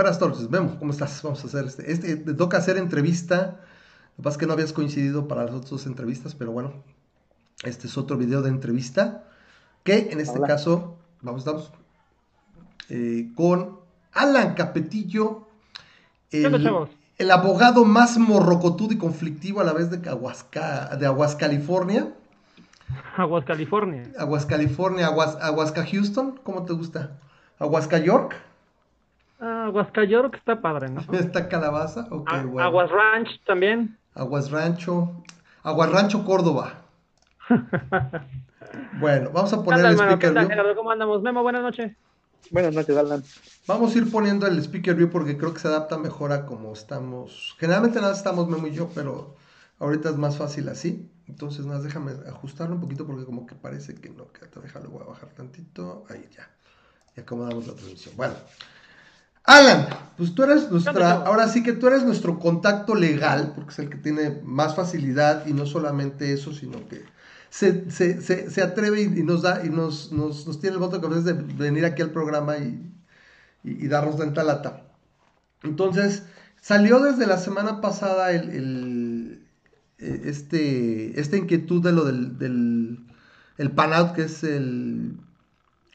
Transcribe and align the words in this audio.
Buenas 0.00 0.18
tardes, 0.18 0.48
Memo, 0.48 0.78
¿cómo 0.78 0.92
estás? 0.92 1.20
Vamos 1.22 1.44
a 1.44 1.46
hacer 1.46 1.66
este, 1.66 1.92
este, 1.92 2.16
te 2.16 2.32
toca 2.32 2.56
hacer 2.56 2.78
entrevista, 2.78 3.60
lo 4.12 4.16
que 4.16 4.22
pasa 4.22 4.30
es 4.30 4.38
que 4.38 4.46
no 4.46 4.54
habías 4.54 4.72
coincidido 4.72 5.28
para 5.28 5.44
las 5.44 5.52
otras 5.54 5.84
entrevistas, 5.84 6.34
pero 6.34 6.52
bueno, 6.52 6.72
este 7.64 7.86
es 7.86 7.98
otro 7.98 8.16
video 8.16 8.40
de 8.40 8.48
entrevista, 8.48 9.24
que 9.84 10.08
en 10.10 10.18
este 10.18 10.40
caso, 10.40 10.96
vamos, 11.20 11.40
estamos 11.40 11.70
eh, 12.88 13.28
con 13.36 13.78
Alan 14.14 14.54
Capetillo, 14.54 15.46
el, 16.30 16.88
el, 17.18 17.30
abogado 17.30 17.84
más 17.84 18.16
morrocotudo 18.16 18.94
y 18.94 18.96
conflictivo 18.96 19.60
a 19.60 19.64
la 19.64 19.74
vez 19.74 19.90
de, 19.90 20.08
Aguasca, 20.08 20.96
de 20.96 21.04
Aguas, 21.04 21.36
California. 21.36 22.10
Aguas, 23.18 23.44
California. 23.44 24.10
Aguas, 24.18 24.46
California, 24.46 25.08
Aguas, 25.08 25.36
Aguasca, 25.42 25.84
Houston, 25.84 26.40
¿cómo 26.42 26.64
te 26.64 26.72
gusta? 26.72 27.18
Aguasca, 27.58 27.98
York. 27.98 28.49
Ah, 29.40 29.64
Aguasca, 29.66 30.04
York 30.04 30.34
está 30.36 30.60
padre, 30.60 30.90
¿no? 30.90 31.00
¿Está 31.12 31.48
calabaza? 31.48 32.06
Okay, 32.10 32.44
bueno. 32.44 32.68
Aguas 32.68 32.90
Ranch 32.90 33.42
también. 33.46 33.96
Aguas 34.14 34.50
Rancho. 34.50 35.24
Aguas 35.62 35.90
Rancho, 35.90 36.24
Córdoba. 36.24 36.82
bueno, 39.00 39.30
vamos 39.32 39.52
a 39.52 39.62
poner 39.62 39.84
el 39.86 39.94
speaker 39.94 40.32
view. 40.32 40.74
¿Cómo 40.76 40.90
andamos? 40.90 41.22
Memo, 41.22 41.42
buenas 41.42 41.62
noches. 41.62 41.96
Buenas 42.50 42.74
noches, 42.74 42.96
Alan. 42.96 43.22
Vamos 43.66 43.94
a 43.94 43.98
ir 43.98 44.10
poniendo 44.10 44.46
el 44.46 44.58
speaker 44.58 44.94
view 44.94 45.10
porque 45.10 45.38
creo 45.38 45.54
que 45.54 45.60
se 45.60 45.68
adapta 45.68 45.96
mejor 45.96 46.32
a 46.32 46.44
como 46.44 46.72
estamos. 46.72 47.56
Generalmente 47.58 48.00
nada 48.00 48.12
estamos 48.12 48.48
Memo 48.48 48.66
y 48.66 48.72
yo, 48.72 48.90
pero 48.94 49.36
ahorita 49.78 50.10
es 50.10 50.16
más 50.16 50.36
fácil 50.36 50.68
así. 50.68 51.10
Entonces, 51.28 51.64
nada, 51.64 51.80
déjame 51.80 52.12
ajustarlo 52.28 52.74
un 52.74 52.80
poquito 52.80 53.06
porque 53.06 53.24
como 53.24 53.46
que 53.46 53.54
parece 53.54 53.94
que 53.94 54.10
no. 54.10 54.26
Déjalo, 54.62 54.90
voy 54.90 55.02
a 55.02 55.06
bajar 55.06 55.30
tantito. 55.30 56.04
Ahí 56.10 56.28
ya. 56.36 56.50
Y 57.16 57.20
acomodamos 57.20 57.66
la 57.66 57.74
transmisión. 57.74 58.16
Bueno. 58.16 58.34
Alan, 59.44 59.88
pues 60.16 60.34
tú 60.34 60.42
eres 60.42 60.70
nuestra, 60.70 61.12
ahora 61.12 61.48
sí 61.48 61.62
que 61.62 61.72
tú 61.72 61.86
eres 61.86 62.04
nuestro 62.04 62.38
contacto 62.38 62.94
legal, 62.94 63.52
porque 63.54 63.70
es 63.70 63.78
el 63.78 63.88
que 63.90 63.98
tiene 63.98 64.40
más 64.44 64.76
facilidad 64.76 65.46
y 65.46 65.52
no 65.52 65.66
solamente 65.66 66.32
eso, 66.32 66.52
sino 66.52 66.86
que 66.88 67.04
se, 67.48 67.90
se, 67.90 68.20
se, 68.20 68.62
atreve 68.62 69.02
y, 69.02 69.08
nos 69.22 69.42
da 69.42 69.64
y 69.64 69.70
nos, 69.70 70.12
nos, 70.12 70.46
nos, 70.46 70.60
tiene 70.60 70.74
el 70.74 70.80
voto 70.80 71.00
que 71.00 71.08
de 71.08 71.32
venir 71.32 71.84
aquí 71.84 72.00
al 72.02 72.10
programa 72.10 72.58
y, 72.58 72.92
y, 73.64 73.88
darnos 73.88 74.18
tanta 74.18 74.44
lata. 74.44 74.84
Entonces, 75.62 76.22
salió 76.60 77.00
desde 77.00 77.26
la 77.26 77.38
semana 77.38 77.80
pasada 77.80 78.30
el, 78.30 78.50
el 78.50 79.46
eh, 79.98 80.22
este, 80.24 81.20
esta 81.20 81.36
inquietud 81.36 81.82
de 81.82 81.92
lo 81.92 82.04
del, 82.04 82.38
del 82.38 83.06
el 83.58 83.70
PANOUT, 83.72 84.12
que 84.12 84.22
es 84.22 84.44
el... 84.44 85.16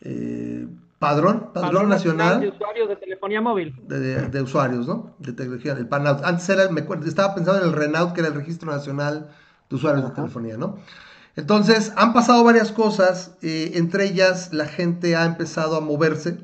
Eh, 0.02 0.68
Padrón, 1.06 1.52
Padrón, 1.54 1.88
Nacional, 1.88 2.42
de 2.42 2.50
Usuarios 2.50 2.90
de 2.90 2.96
Telefonía 2.96 3.40
Móvil. 3.40 3.76
De, 3.88 4.42
usuarios, 4.42 4.88
¿no? 4.88 5.16
De 5.20 5.34
tecnología, 5.34 5.74
el 5.74 5.88
PANOUT. 5.88 6.24
Antes 6.24 6.50
era, 6.50 6.68
me 6.70 6.82
acuerdo, 6.82 7.06
estaba 7.06 7.36
pensando 7.36 7.62
en 7.62 7.68
el 7.68 7.74
RENAUT, 7.74 8.14
que 8.14 8.22
era 8.22 8.30
el 8.30 8.34
Registro 8.34 8.72
Nacional 8.72 9.30
de 9.70 9.76
Usuarios 9.76 10.04
de 10.04 10.16
Telefonía, 10.16 10.58
¿no? 10.58 10.80
Entonces, 11.36 11.94
han 11.96 12.12
pasado 12.14 12.44
varias 12.44 12.72
cosas, 12.72 13.38
eh, 13.44 13.74
entre 13.76 14.06
ellas 14.06 14.52
la 14.52 14.66
gente 14.66 15.16
ha 15.16 15.26
empezado 15.26 15.76
a 15.76 15.80
moverse. 15.80 16.40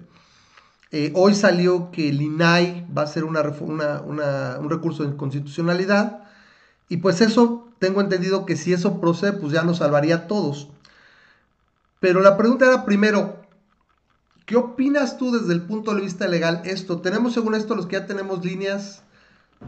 Eh, 0.91 1.11
hoy 1.15 1.33
salió 1.33 1.89
que 1.89 2.09
el 2.09 2.21
INAI 2.21 2.85
va 2.95 3.01
a 3.01 3.05
hacer 3.05 3.23
una, 3.23 3.41
una, 3.41 4.59
un 4.59 4.69
recurso 4.69 5.03
de 5.03 5.15
constitucionalidad, 5.15 6.23
y 6.87 6.97
pues 6.97 7.21
eso, 7.21 7.67
tengo 7.79 7.99
entendido 7.99 8.45
que 8.45 8.55
si 8.55 8.73
eso 8.73 9.01
procede, 9.01 9.33
pues 9.33 9.53
ya 9.53 9.63
nos 9.63 9.77
salvaría 9.77 10.15
a 10.15 10.27
todos. 10.27 10.67
Pero 11.99 12.21
la 12.21 12.37
pregunta 12.37 12.67
era 12.67 12.85
primero, 12.85 13.40
¿Qué 14.45 14.55
opinas 14.55 15.17
tú 15.17 15.31
desde 15.31 15.53
el 15.53 15.61
punto 15.61 15.93
de 15.93 16.01
vista 16.01 16.27
legal 16.27 16.61
esto? 16.65 17.01
Tenemos 17.01 17.33
según 17.33 17.55
esto 17.55 17.75
los 17.75 17.85
que 17.85 17.97
ya 17.97 18.05
tenemos 18.05 18.43
líneas 18.43 19.03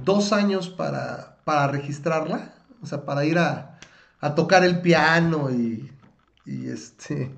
dos 0.04 0.34
años 0.34 0.70
para, 0.70 1.38
para 1.44 1.68
registrarla, 1.68 2.54
o 2.82 2.86
sea, 2.86 3.06
para 3.06 3.26
ir 3.26 3.38
a, 3.38 3.80
tocar 4.36 4.64
el 4.64 4.82
piano 4.82 5.50
y, 5.52 5.92
este 6.46 7.32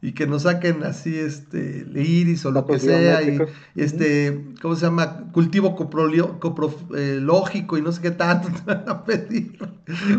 y 0.00 0.12
que 0.12 0.26
nos 0.26 0.42
saquen 0.42 0.82
así 0.82 1.18
este 1.18 1.80
el 1.80 1.96
iris 1.96 2.44
o 2.44 2.50
lo 2.50 2.66
que 2.66 2.78
sea 2.78 3.22
y, 3.22 3.38
este 3.74 4.44
cómo 4.60 4.74
se 4.74 4.86
llama 4.86 5.30
cultivo 5.32 5.76
coprológico 5.76 7.78
y 7.78 7.82
no 7.82 7.92
sé 7.92 8.02
qué 8.02 8.10
tanto 8.10 8.48
te 8.48 8.74
van 8.74 8.88
a 8.88 9.04
pedir. 9.04 9.58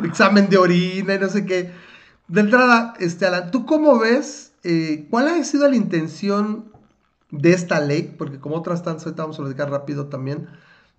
Examen 0.03 0.49
de 0.49 0.57
orina 0.57 1.15
y 1.15 1.19
no 1.19 1.29
sé 1.29 1.45
qué. 1.45 1.71
De 2.27 2.41
entrada 2.41 2.93
este 2.99 3.25
Alan 3.25 3.51
tú 3.51 3.65
cómo 3.65 3.99
ves 3.99 4.44
eh, 4.65 5.07
¿cuál 5.11 5.27
ha 5.27 5.43
sido 5.43 5.69
la 5.69 5.75
intención 5.75 6.71
de 7.29 7.53
esta 7.53 7.79
ley? 7.79 8.15
Porque 8.17 8.39
como 8.39 8.55
otras 8.55 8.83
tantas, 8.83 9.05
ahorita 9.05 9.23
vamos 9.23 9.39
a 9.39 9.43
platicar 9.43 9.69
rápido 9.69 10.07
también, 10.07 10.47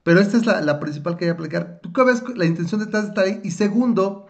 pero 0.04 0.20
esta 0.20 0.36
es 0.36 0.46
la, 0.46 0.80
principal 0.80 1.16
que 1.16 1.24
voy 1.24 1.30
a 1.30 1.34
aplicar. 1.34 1.80
¿Tú 1.82 1.92
qué 1.92 2.04
ves 2.04 2.22
la 2.36 2.44
intención 2.46 2.80
detrás 2.80 3.02
de 3.02 3.08
esta 3.08 3.24
ley? 3.24 3.40
Y 3.42 3.50
segundo, 3.50 4.28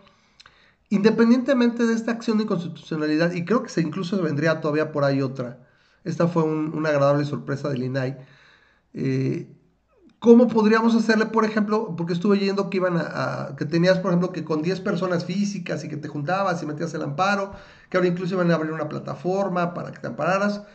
independientemente 0.89 1.85
de 1.85 1.95
esta 1.95 2.13
acción 2.13 2.39
de 2.39 2.45
inconstitucionalidad, 2.45 3.33
y 3.33 3.45
creo 3.45 3.63
que 3.63 3.69
se 3.69 3.83
incluso 3.83 4.21
vendría 4.23 4.61
todavía 4.63 4.91
por 4.91 5.05
ahí 5.05 5.21
otra, 5.21 5.59
esta 6.05 6.29
fue 6.29 6.45
una 6.45 6.89
agradable 6.89 7.27
sorpresa 7.27 7.69
del 7.69 7.85
INAI, 7.85 8.17
¿Cómo 10.19 10.49
podríamos 10.49 10.95
hacerle, 10.95 11.27
por 11.27 11.45
ejemplo, 11.45 11.95
porque 11.97 12.15
estuve 12.15 12.39
yendo 12.39 12.71
que 12.71 12.79
iban 12.79 12.97
a, 12.97 13.55
que 13.57 13.67
tenías, 13.67 13.99
por 13.99 14.11
ejemplo, 14.11 14.33
que 14.33 14.45
con 14.45 14.63
10 14.63 14.81
personas 14.81 15.27
físicas 15.27 15.85
y 15.85 15.89
que 15.89 15.97
te 15.97 16.09
juntabas 16.09 16.63
y 16.63 16.67
metías 16.67 16.95
el 16.95 17.03
amparo, 17.03 17.53
que 17.91 17.99
ahora 17.99 18.09
incluso 18.09 18.35
iban 18.35 18.51
a 18.51 18.55
abrir 18.55 18.73
una 18.73 18.89
plataforma 18.89 19.75
para 19.75 19.93
que 19.93 19.99
te 19.99 20.07
ampararas. 20.07 20.67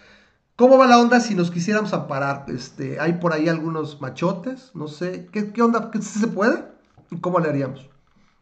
¿Cómo 0.55 0.77
va 0.77 0.85
la 0.85 0.99
onda 0.99 1.19
si 1.19 1.33
nos 1.33 1.49
quisiéramos 1.49 1.91
amparar? 1.91 2.45
Este, 2.49 2.99
hay 2.99 3.13
por 3.13 3.33
ahí 3.33 3.49
algunos 3.49 3.99
machotes, 3.99 4.71
no 4.75 4.87
sé, 4.87 5.27
¿qué, 5.31 5.59
onda? 5.61 5.89
¿Qué, 5.89 6.01
¿Se 6.03 6.27
puede? 6.27 6.63
¿Y 7.09 7.19
cómo 7.19 7.39
le 7.39 7.49
haríamos? 7.49 7.89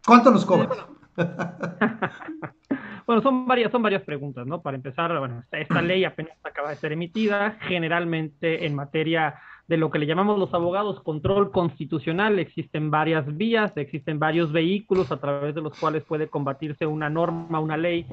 ¿Cuánto 0.05 0.29
nos 0.31 0.45
cobras? 0.45 0.69
bueno. 3.07 3.21
son 3.21 3.47
varias, 3.47 3.71
son 3.71 3.81
varias 3.81 4.03
preguntas, 4.03 4.45
¿no? 4.45 4.61
Para 4.61 4.75
empezar, 4.75 5.17
bueno, 5.17 5.45
esta 5.49 5.81
ley 5.81 6.03
apenas 6.03 6.37
acaba 6.43 6.71
de 6.71 6.75
ser 6.75 6.91
emitida, 6.91 7.57
generalmente 7.61 8.65
en 8.65 8.75
materia 8.75 9.39
de 9.69 9.77
lo 9.77 9.91
que 9.91 9.99
le 9.99 10.07
llamamos 10.07 10.39
los 10.39 10.51
abogados 10.55 10.99
control 11.01 11.51
constitucional. 11.51 12.39
Existen 12.39 12.89
varias 12.89 13.37
vías, 13.37 13.71
existen 13.77 14.17
varios 14.17 14.51
vehículos 14.51 15.11
a 15.11 15.17
través 15.17 15.53
de 15.53 15.61
los 15.61 15.77
cuales 15.79 16.03
puede 16.03 16.27
combatirse 16.27 16.87
una 16.87 17.07
norma, 17.07 17.59
una 17.59 17.77
ley 17.77 18.05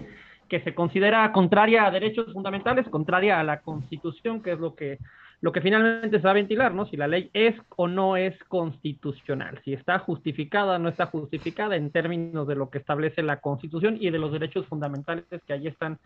que 0.50 0.60
se 0.60 0.74
considera 0.74 1.32
contraria 1.32 1.86
a 1.86 1.90
derechos 1.90 2.30
fundamentales, 2.32 2.86
contraria 2.88 3.40
a 3.40 3.42
la 3.42 3.60
Constitución, 3.62 4.42
que 4.42 4.52
es 4.52 4.60
lo 4.60 4.74
que 4.74 4.98
lo 5.40 5.52
que 5.52 5.60
finalmente 5.60 6.18
se 6.18 6.24
va 6.24 6.30
a 6.30 6.34
ventilar, 6.34 6.74
¿no? 6.74 6.86
Si 6.86 6.96
la 6.96 7.08
ley 7.08 7.30
es 7.32 7.54
o 7.76 7.88
no 7.88 8.16
es 8.16 8.36
constitucional, 8.44 9.60
si 9.64 9.74
está 9.74 9.98
justificada 9.98 10.76
o 10.76 10.78
no 10.78 10.88
está 10.88 11.06
justificada 11.06 11.76
en 11.76 11.90
términos 11.90 12.46
de 12.48 12.54
lo 12.54 12.70
que 12.70 12.78
establece 12.78 13.22
la 13.22 13.40
Constitución 13.40 13.98
y 14.00 14.10
de 14.10 14.18
los 14.18 14.32
derechos 14.32 14.66
fundamentales 14.66 15.24
que 15.46 15.52
allí 15.52 15.68
están 15.68 15.98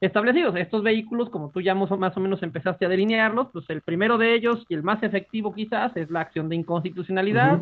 establecidos. 0.00 0.56
Estos 0.56 0.82
vehículos, 0.82 1.28
como 1.28 1.50
tú 1.50 1.60
ya 1.60 1.74
más 1.74 2.16
o 2.16 2.20
menos 2.20 2.42
empezaste 2.42 2.86
a 2.86 2.88
delinearlos, 2.88 3.48
pues 3.52 3.68
el 3.68 3.82
primero 3.82 4.16
de 4.16 4.34
ellos 4.34 4.64
y 4.68 4.74
el 4.74 4.82
más 4.82 5.02
efectivo 5.02 5.54
quizás 5.54 5.94
es 5.96 6.10
la 6.10 6.20
acción 6.20 6.48
de 6.48 6.56
inconstitucionalidad. 6.56 7.60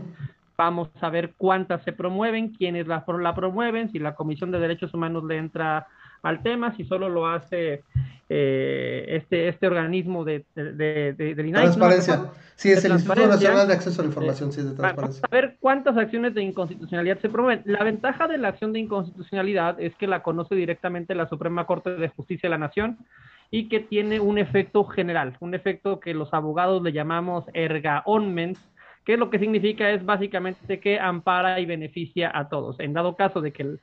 Vamos 0.57 0.91
a 1.01 1.11
ver 1.11 1.33
cuántas 1.37 1.83
se 1.83 1.93
promueven, 1.93 2.51
quiénes 2.51 2.87
la, 2.87 3.05
la 3.19 3.35
promueven, 3.35 3.91
si 3.91 3.99
la 3.99 4.15
Comisión 4.15 4.53
de 4.53 4.61
Derechos 4.61 4.95
Humanos 4.95 5.25
le 5.25 5.39
entra 5.39 5.89
al 6.22 6.43
tema, 6.43 6.75
si 6.77 6.84
solo 6.84 7.09
lo 7.09 7.27
hace 7.27 7.83
eh, 8.28 9.05
este, 9.09 9.49
este 9.49 9.66
organismo 9.66 10.25
de, 10.25 10.44
de, 10.55 11.12
de, 11.12 11.34
Transparencia. 11.34 12.31
sí, 12.55 12.71
es 12.71 12.84
el 12.84 12.93
Instituto 12.93 13.27
Nacional 13.27 13.69
de 13.69 13.75
Acceso 13.75 14.00
a 14.00 14.05
la 14.05 14.09
Información, 14.09 14.53
sí, 14.53 14.62
de 14.62 14.75
transparencia. 14.75 15.21
Vamos 15.21 15.25
a 15.25 15.28
ver 15.28 15.56
cuántas 15.61 15.97
acciones 15.97 16.32
de 16.34 16.43
inconstitucionalidad 16.43 17.19
se 17.19 17.28
promueven. 17.28 17.62
La 17.66 17.84
ventaja 17.84 18.28
de 18.28 18.38
la 18.38 18.49
acción 18.49 18.72
de 18.72 18.78
inconstitucionalidad 18.78 19.78
es 19.81 19.94
que 19.97 20.06
la 20.06 20.22
conoce 20.22 20.55
directamente 20.55 21.15
la 21.15 21.28
Suprema 21.28 21.66
Corte 21.66 21.91
de 21.91 22.09
Justicia 22.09 22.49
de 22.49 22.50
la 22.53 22.59
Nación 22.59 22.97
y 23.50 23.69
que 23.69 23.81
tiene 23.81 24.19
un 24.19 24.38
efecto 24.38 24.85
general, 24.85 25.37
un 25.41 25.55
efecto 25.55 26.00
que 26.00 26.14
los 26.14 26.32
abogados 26.32 26.82
le 26.82 26.93
llamamos 26.93 27.44
erga 27.52 28.02
omnes, 28.06 28.58
que 29.05 29.19
lo 29.19 29.29
que 29.29 29.38
significa 29.38 29.91
es 29.91 30.06
básicamente 30.06 30.81
que 30.81 30.99
ampara 30.99 31.61
y 31.61 31.67
beneficia 31.67 32.31
a 32.32 32.49
todos. 32.49 32.81
En 32.81 32.94
dado 32.94 33.14
caso 33.14 33.43
de 33.43 33.52
que, 33.52 33.76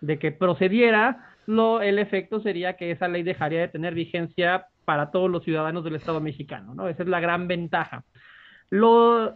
de 0.00 0.18
que 0.20 0.30
procediera, 0.30 1.26
lo, 1.46 1.80
el 1.80 1.98
efecto 1.98 2.40
sería 2.40 2.76
que 2.76 2.90
esa 2.90 3.08
ley 3.08 3.22
dejaría 3.22 3.60
de 3.60 3.68
tener 3.68 3.94
vigencia 3.94 4.66
para 4.84 5.10
todos 5.10 5.30
los 5.30 5.44
ciudadanos 5.44 5.84
del 5.84 5.96
Estado 5.96 6.20
mexicano, 6.20 6.74
¿no? 6.74 6.88
Esa 6.88 7.02
es 7.02 7.08
la 7.08 7.20
gran 7.20 7.48
ventaja. 7.48 8.04
los, 8.70 9.34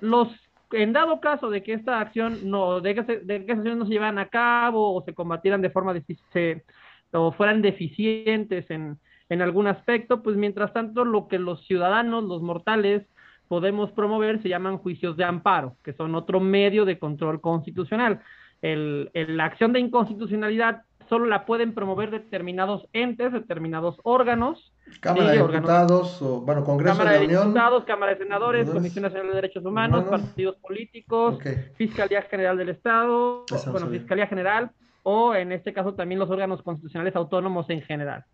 en 0.73 0.93
dado 0.93 1.21
caso 1.21 1.51
de 1.51 1.63
que 1.63 1.73
esta 1.73 2.01
acción 2.01 2.51
no, 2.51 2.81
de 2.81 2.95
que, 2.95 3.03
de 3.03 3.47
que 3.47 3.55
no 3.55 3.87
se 3.87 3.93
llevaran 3.93 4.19
a 4.19 4.29
cabo 4.29 4.95
o 4.95 5.03
se 5.03 5.15
combatieran 5.15 5.63
de 5.63 5.71
forma 5.71 5.95
se, 6.33 6.65
o 7.13 7.33
fueran 7.33 7.63
deficientes 7.63 8.71
en, 8.71 8.99
en 9.29 9.43
algún 9.43 9.67
aspecto, 9.67 10.23
pues 10.23 10.37
mientras 10.37 10.73
tanto 10.73 11.05
lo 11.05 11.29
que 11.29 11.39
los 11.39 11.65
ciudadanos, 11.67 12.25
los 12.25 12.43
mortales, 12.43 13.07
podemos 13.49 13.91
promover 13.91 14.41
se 14.43 14.49
llaman 14.49 14.79
juicios 14.79 15.17
de 15.17 15.25
amparo, 15.25 15.77
que 15.83 15.93
son 15.93 16.15
otro 16.15 16.39
medio 16.39 16.85
de 16.85 17.01
control 17.01 17.41
constitucional. 17.41 18.21
El, 18.63 19.11
la 19.15 19.47
acción 19.47 19.73
de 19.73 19.81
inconstitucionalidad 19.81 20.83
solo 21.11 21.27
la 21.27 21.45
pueden 21.45 21.75
promover 21.75 22.13
determinados 22.13 22.87
entes, 22.93 23.33
determinados 23.33 24.01
órganos. 24.05 24.73
Cámara 25.01 25.33
de 25.33 25.39
Diputados, 25.39 26.23
o, 26.23 26.41
bueno, 26.43 26.65
Congreso 26.65 26.97
Cámara 26.97 27.19
de, 27.19 27.27
Unión. 27.27 27.43
Diputados, 27.49 27.85
Cámara 27.85 28.13
de 28.13 28.19
Senadores, 28.19 28.71
Comisión 28.71 29.03
Nacional 29.03 29.27
de 29.27 29.35
Derechos 29.35 29.65
Humanos, 29.65 30.05
partidos 30.05 30.57
políticos, 30.59 31.41
Fiscalía 31.75 32.23
General 32.23 32.57
del 32.57 32.69
Estado, 32.69 33.45
bueno, 33.73 33.89
Fiscalía 33.89 34.29
General, 34.29 34.71
o 35.03 35.35
en 35.35 35.51
este 35.51 35.73
caso 35.73 35.95
también 35.95 36.21
los 36.21 36.31
órganos 36.31 36.63
constitucionales 36.63 37.17
autónomos 37.17 37.69
en 37.71 37.83
general. 37.83 38.25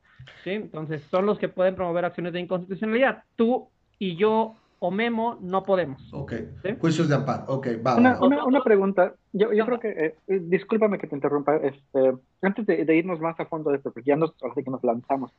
¿sí? 0.44 0.50
Entonces, 0.50 1.02
son 1.10 1.24
los 1.24 1.38
que 1.38 1.48
pueden 1.48 1.76
promover 1.76 2.04
acciones 2.04 2.34
de 2.34 2.40
inconstitucionalidad. 2.40 3.24
Tú 3.36 3.70
y 3.98 4.16
yo 4.16 4.54
o 4.78 4.90
Memo 4.90 5.38
no 5.40 5.64
podemos. 5.64 6.12
Ok. 6.12 6.34
Juicios 6.80 7.08
de 7.08 7.14
amparo. 7.14 7.44
Ok, 7.48 7.68
va. 7.84 7.96
Una, 7.96 8.22
una, 8.22 8.62
pregunta. 8.62 9.14
Yo, 9.32 9.52
yo 9.52 9.64
creo 9.64 9.80
que, 9.80 9.88
eh, 9.88 10.14
eh, 10.26 10.40
discúlpame 10.42 10.98
que 10.98 11.06
te 11.06 11.14
interrumpa, 11.14 11.56
este, 11.56 12.12
antes 12.42 12.66
de, 12.66 12.96
irnos 12.96 13.20
más 13.20 13.38
a 13.40 13.46
fondo 13.46 13.70
de 13.70 13.78
esto, 13.78 13.90
porque 13.92 14.10
ya 14.10 14.16
nos, 14.16 14.32
que 14.32 14.70
nos 14.70 14.84
lanzamos. 14.84 15.32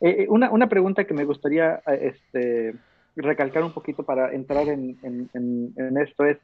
Eh, 0.00 0.26
una, 0.28 0.50
una 0.50 0.68
pregunta 0.68 1.04
que 1.04 1.14
me 1.14 1.24
gustaría 1.24 1.82
este, 1.86 2.74
recalcar 3.16 3.64
un 3.64 3.72
poquito 3.72 4.02
para 4.02 4.32
entrar 4.32 4.68
en, 4.68 4.96
en, 5.02 5.30
en, 5.34 5.96
esto 5.98 6.24
es, 6.24 6.38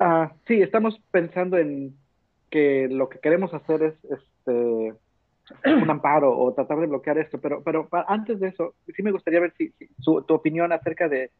ah, 0.00 0.32
sí, 0.46 0.60
estamos 0.60 1.00
pensando 1.10 1.58
en 1.58 1.94
que 2.50 2.88
lo 2.90 3.08
que 3.08 3.18
queremos 3.18 3.52
hacer 3.52 3.82
es 3.82 3.94
este, 4.04 4.94
un 5.64 5.90
amparo 5.90 6.36
o 6.36 6.52
tratar 6.54 6.78
de 6.80 6.86
bloquear 6.86 7.18
esto, 7.18 7.38
pero, 7.38 7.62
pero 7.62 7.88
antes 8.08 8.40
de 8.40 8.48
eso, 8.48 8.74
sí 8.94 9.02
me 9.02 9.12
gustaría 9.12 9.40
ver 9.40 9.52
si, 9.56 9.72
tu 10.02 10.22
opinión 10.28 10.72
acerca 10.72 11.08
de 11.08 11.30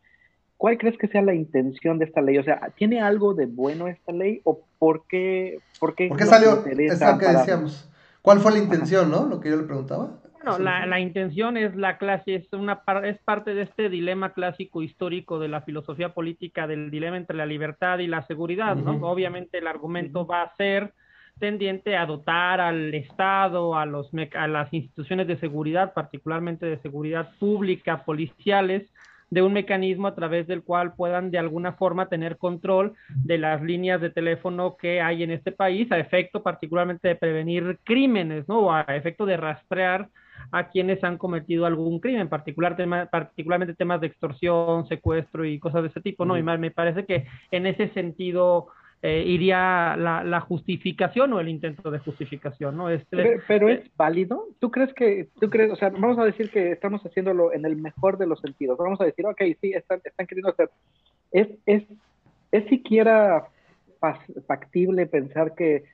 cuál 0.57 0.79
crees 0.79 0.97
que 0.99 1.09
sea 1.09 1.23
la 1.23 1.35
intención 1.35 1.99
de 1.99 2.07
esta 2.07 2.21
ley. 2.21 2.39
O 2.39 2.45
sea, 2.45 2.71
¿tiene 2.77 3.01
algo 3.01 3.35
de 3.35 3.47
bueno 3.47 3.89
esta 3.89 4.13
ley 4.13 4.41
o 4.45 4.65
por 4.79 5.07
qué? 5.07 5.59
¿Por 5.81 5.95
qué, 5.95 6.09
¿Por 6.09 6.19
qué 6.19 6.27
salió? 6.27 6.65
Es 6.67 7.01
lo 7.01 7.19
que 7.19 7.27
decíamos. 7.27 7.91
¿Cuál 8.23 8.41
fue 8.41 8.53
la 8.53 8.59
intención, 8.59 9.11
no? 9.11 9.27
Lo 9.27 9.41
que 9.41 9.51
yo 9.51 9.57
le 9.57 9.65
preguntaba. 9.65 10.19
Bueno, 10.33 10.59
la, 10.59 10.87
la, 10.87 11.01
intención 11.01 11.57
es 11.57 11.75
la 11.75 11.99
clase, 11.99 12.35
es, 12.35 12.53
una, 12.53 12.83
es 13.05 13.19
parte 13.19 13.55
de 13.55 13.63
este 13.63 13.89
dilema 13.89 14.33
clásico 14.33 14.83
histórico 14.83 15.39
de 15.39 15.49
la 15.49 15.63
filosofía 15.63 16.15
política, 16.15 16.67
del 16.67 16.91
dilema 16.91 17.17
entre 17.17 17.37
la 17.37 17.47
libertad 17.47 17.99
y 17.99 18.07
la 18.07 18.27
seguridad, 18.27 18.77
¿no? 18.77 18.93
Obviamente 19.09 19.59
el 19.59 19.67
argumento 19.67 20.27
va 20.27 20.43
a 20.43 20.55
ser 20.57 20.93
tendiente 21.39 21.97
a 21.97 22.07
dotar 22.07 22.61
al 22.61 22.95
Estado, 22.95 23.77
a, 23.77 23.87
los, 23.87 24.11
a 24.35 24.47
las 24.47 24.73
instituciones 24.73 25.27
de 25.27 25.39
seguridad, 25.39 25.93
particularmente 25.95 26.67
de 26.67 26.79
seguridad 26.79 27.33
pública, 27.39 28.05
policiales, 28.05 28.91
de 29.31 29.43
un 29.43 29.53
mecanismo 29.53 30.07
a 30.07 30.15
través 30.15 30.47
del 30.47 30.63
cual 30.63 30.95
puedan 30.95 31.31
de 31.31 31.39
alguna 31.39 31.73
forma 31.73 32.09
tener 32.09 32.37
control 32.37 32.95
de 33.09 33.39
las 33.39 33.63
líneas 33.63 34.01
de 34.01 34.11
teléfono 34.11 34.77
que 34.77 35.01
hay 35.01 35.23
en 35.23 35.33
este 35.33 35.51
país, 35.51 35.91
a 35.91 35.99
efecto 35.99 36.43
particularmente 36.43 37.09
de 37.09 37.17
prevenir 37.17 37.79
crímenes, 37.83 38.47
¿no? 38.49 38.61
O 38.61 38.73
a 38.73 38.83
efecto 38.83 39.27
de 39.27 39.37
rastrear 39.37 40.09
a 40.53 40.69
quienes 40.69 41.03
han 41.03 41.19
cometido 41.19 41.67
algún 41.67 41.99
crimen, 41.99 42.29
particular 42.29 42.77
tema, 42.77 43.07
particularmente 43.07 43.75
temas 43.75 44.01
de 44.01 44.09
extorsión, 44.09 44.87
secuestro 44.87 45.45
y 45.45 45.59
cosas 45.59 45.83
de 45.83 45.89
ese 45.89 46.01
tipo, 46.01 46.25
¿no? 46.25 46.39
Y 46.39 46.43
me 46.43 46.71
parece 46.71 47.05
que 47.07 47.27
en 47.51 47.67
ese 47.67 47.89
sentido 47.89 48.69
eh, 49.07 49.23
iría 49.23 49.97
la, 49.99 50.41
justificación 50.41 51.35
o 51.35 51.41
el 51.41 51.51
intento 51.51 51.91
de 51.91 51.99
justificación, 51.99 52.75
¿no? 52.75 52.89
Este, 52.89 53.39
pero, 53.47 53.69
es 53.69 53.95
válido. 53.99 54.49
¿Tú 54.61 54.71
crees 54.71 54.95
que, 54.95 55.29
tú 55.39 55.51
crees, 55.51 55.71
o 55.71 55.77
sea, 55.77 55.91
vamos 55.91 56.19
a 56.19 56.25
decir 56.25 56.49
que 56.49 56.73
estamos 56.73 57.03
haciéndolo 57.05 57.53
en 57.53 57.67
el 57.67 57.77
mejor 57.77 58.17
de 58.17 58.27
los 58.27 58.41
sentidos. 58.41 58.79
Vamos 58.79 58.99
a 59.03 59.05
decir, 59.05 59.27
ok, 59.27 59.43
sí, 59.61 59.73
están, 59.75 60.01
están 60.03 60.27
queriendo 60.27 60.53
hacer. 60.53 60.71
¿Es, 61.33 61.49
es, 61.67 61.83
es 62.51 62.65
siquiera 62.71 63.47
factible 64.47 65.05
pensar 65.05 65.55
que 65.55 65.85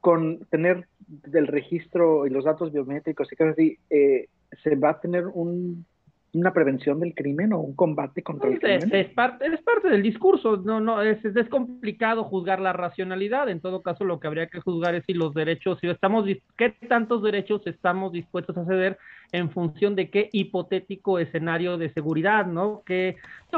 con 0.00 0.46
tener 0.46 0.88
del 1.06 1.46
registro 1.46 2.26
y 2.26 2.30
los 2.30 2.46
datos 2.46 2.72
biométricos 2.72 3.30
y 3.30 3.36
cosas 3.36 3.52
así, 3.52 3.78
eh, 3.90 4.28
se 4.62 4.76
va 4.76 4.92
a 4.92 5.00
tener 5.00 5.26
un 5.26 5.84
una 6.34 6.52
prevención 6.52 6.98
del 7.00 7.14
crimen 7.14 7.52
o 7.52 7.58
un 7.60 7.74
combate 7.74 8.22
contra 8.22 8.48
el 8.48 8.58
crimen. 8.58 8.94
Es, 8.94 9.08
parte, 9.10 9.46
es 9.46 9.60
parte 9.62 9.90
del 9.90 10.02
discurso, 10.02 10.56
no, 10.56 10.80
no, 10.80 11.02
es, 11.02 11.22
es, 11.24 11.48
complicado 11.48 12.24
juzgar 12.24 12.60
la 12.60 12.72
racionalidad, 12.72 13.48
en 13.50 13.60
todo 13.60 13.82
caso 13.82 14.04
lo 14.04 14.18
que 14.18 14.28
habría 14.28 14.46
que 14.46 14.60
juzgar 14.60 14.94
es 14.94 15.04
si 15.04 15.12
los 15.12 15.34
derechos, 15.34 15.78
si 15.80 15.88
estamos, 15.88 16.24
qué 16.56 16.70
tantos 16.88 17.22
derechos 17.22 17.66
estamos 17.66 18.12
dispuestos 18.12 18.56
a 18.56 18.64
ceder 18.64 18.98
en 19.32 19.50
función 19.50 19.94
de 19.94 20.10
qué 20.10 20.30
hipotético 20.32 21.18
escenario 21.18 21.76
de 21.76 21.90
seguridad, 21.90 22.46
¿no? 22.46 22.82
Que, 22.86 23.16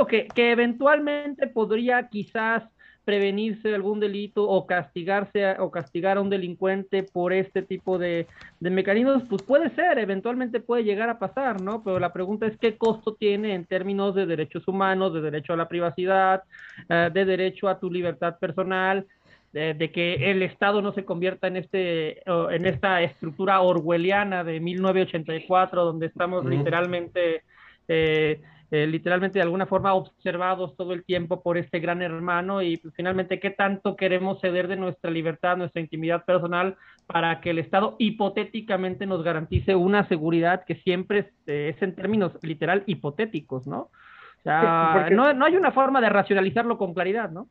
que, 0.08 0.26
que 0.34 0.50
eventualmente 0.50 1.46
podría 1.46 2.08
quizás 2.08 2.64
prevenirse 3.04 3.74
algún 3.74 4.00
delito 4.00 4.48
o 4.48 4.66
castigarse 4.66 5.56
o 5.58 5.70
castigar 5.70 6.16
a 6.16 6.20
un 6.20 6.30
delincuente 6.30 7.02
por 7.02 7.32
este 7.32 7.62
tipo 7.62 7.98
de, 7.98 8.26
mecanismos, 8.60 9.22
pues 9.28 9.42
puede 9.42 9.70
ser, 9.70 9.98
eventualmente 9.98 10.60
puede 10.60 10.84
llegar 10.84 11.08
a 11.10 11.18
pasar, 11.18 11.60
¿no? 11.60 11.82
Pero 11.82 11.98
la 11.98 12.12
pregunta 12.12 12.46
es 12.46 12.56
qué 12.56 12.76
costo 12.76 13.14
tiene 13.14 13.54
en 13.54 13.66
términos 13.66 14.14
de 14.14 14.26
derechos 14.26 14.66
humanos, 14.66 15.12
de 15.12 15.20
derecho 15.20 15.52
a 15.52 15.56
la 15.56 15.68
privacidad, 15.68 16.42
eh, 16.88 17.10
de 17.12 17.24
derecho 17.24 17.68
a 17.68 17.78
tu 17.78 17.90
libertad 17.90 18.38
personal, 18.38 19.06
de, 19.52 19.92
que 19.92 20.32
el 20.32 20.42
Estado 20.42 20.82
no 20.82 20.92
se 20.94 21.04
convierta 21.04 21.46
en 21.46 21.56
este 21.56 22.28
en 22.28 22.66
esta 22.66 23.02
estructura 23.02 23.60
orwelliana 23.60 24.42
de 24.42 24.58
1984 24.58 25.84
donde 25.84 26.06
estamos 26.06 26.44
literalmente 26.44 27.44
eh, 27.86 28.40
eh, 28.74 28.88
literalmente 28.88 29.38
de 29.38 29.44
alguna 29.44 29.66
forma 29.66 29.94
observados 29.94 30.76
todo 30.76 30.94
el 30.94 31.04
tiempo 31.04 31.44
por 31.44 31.56
este 31.58 31.78
gran 31.78 32.02
hermano 32.02 32.60
y 32.60 32.76
pues, 32.76 32.92
finalmente 32.96 33.38
qué 33.38 33.50
tanto 33.50 33.94
queremos 33.94 34.40
ceder 34.40 34.66
de 34.66 34.74
nuestra 34.74 35.12
libertad, 35.12 35.56
nuestra 35.56 35.80
intimidad 35.80 36.24
personal 36.24 36.76
para 37.06 37.40
que 37.40 37.50
el 37.50 37.60
Estado 37.60 37.94
hipotéticamente 38.00 39.06
nos 39.06 39.22
garantice 39.22 39.76
una 39.76 40.08
seguridad 40.08 40.64
que 40.64 40.74
siempre 40.74 41.30
es, 41.46 41.80
en 41.82 41.94
términos 41.94 42.32
literal 42.42 42.82
hipotéticos, 42.86 43.64
¿no? 43.68 43.78
O 43.82 44.42
sea, 44.42 45.08
no, 45.12 45.32
no 45.32 45.44
hay 45.44 45.54
una 45.54 45.70
forma 45.70 46.00
de 46.00 46.08
racionalizarlo 46.08 46.76
con 46.76 46.94
claridad, 46.94 47.30
¿no? 47.30 47.46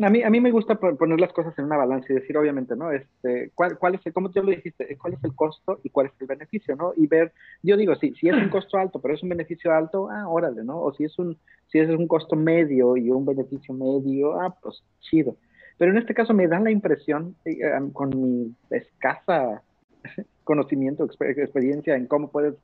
A 0.00 0.10
mí, 0.10 0.22
a 0.24 0.30
mí 0.30 0.40
me 0.40 0.50
gusta 0.50 0.74
poner 0.74 1.20
las 1.20 1.32
cosas 1.32 1.56
en 1.56 1.66
una 1.66 1.76
balanza 1.76 2.06
y 2.10 2.16
decir, 2.16 2.36
obviamente, 2.36 2.74
¿no? 2.74 2.90
Este, 2.90 3.52
¿cuál, 3.54 3.78
cuál 3.78 3.94
es 3.94 4.04
el, 4.04 4.12
como 4.12 4.30
tú 4.30 4.42
lo 4.42 4.50
dijiste, 4.50 4.96
cuál 4.96 5.14
es 5.14 5.22
el 5.22 5.34
costo 5.36 5.78
y 5.84 5.90
cuál 5.90 6.06
es 6.06 6.12
el 6.20 6.26
beneficio, 6.26 6.74
¿no? 6.74 6.92
Y 6.96 7.06
ver, 7.06 7.32
yo 7.62 7.76
digo, 7.76 7.94
si, 7.94 8.12
si 8.14 8.28
es 8.28 8.34
un 8.34 8.48
costo 8.48 8.76
alto, 8.76 9.00
pero 9.00 9.14
es 9.14 9.22
un 9.22 9.28
beneficio 9.28 9.72
alto, 9.72 10.08
ah, 10.10 10.28
órale, 10.28 10.64
¿no? 10.64 10.80
O 10.80 10.92
si 10.94 11.04
es 11.04 11.16
un, 11.18 11.38
si 11.68 11.78
es 11.78 11.88
un 11.88 12.08
costo 12.08 12.34
medio 12.34 12.96
y 12.96 13.10
un 13.10 13.24
beneficio 13.24 13.72
medio, 13.72 14.40
ah, 14.40 14.56
pues 14.60 14.82
chido. 14.98 15.36
Pero 15.78 15.92
en 15.92 15.98
este 15.98 16.14
caso 16.14 16.34
me 16.34 16.48
da 16.48 16.58
la 16.58 16.72
impresión, 16.72 17.36
eh, 17.44 17.60
con 17.92 18.10
mi 18.10 18.52
escasa 18.70 19.62
conocimiento, 20.44 21.04
experiencia 21.04 21.94
en 21.94 22.06
cómo 22.06 22.30
puedes 22.30 22.54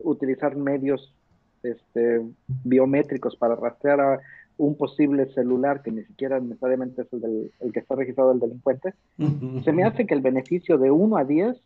utilizar 0.00 0.54
medios 0.54 1.14
este, 1.62 2.22
biométricos 2.64 3.36
para 3.36 3.56
rastrear 3.56 4.00
a 4.00 4.20
un 4.58 4.76
posible 4.76 5.32
celular 5.32 5.82
que 5.82 5.90
ni 5.90 6.02
siquiera 6.02 6.38
necesariamente 6.40 7.02
es 7.02 7.12
el, 7.12 7.52
el 7.60 7.72
que 7.72 7.80
está 7.80 7.94
registrado 7.94 8.30
del 8.30 8.40
delincuente, 8.40 8.94
se 9.64 9.72
me 9.72 9.84
hace 9.84 10.06
que 10.06 10.14
el 10.14 10.20
beneficio 10.20 10.78
de 10.78 10.90
1 10.90 11.16
a 11.16 11.24
10 11.24 11.56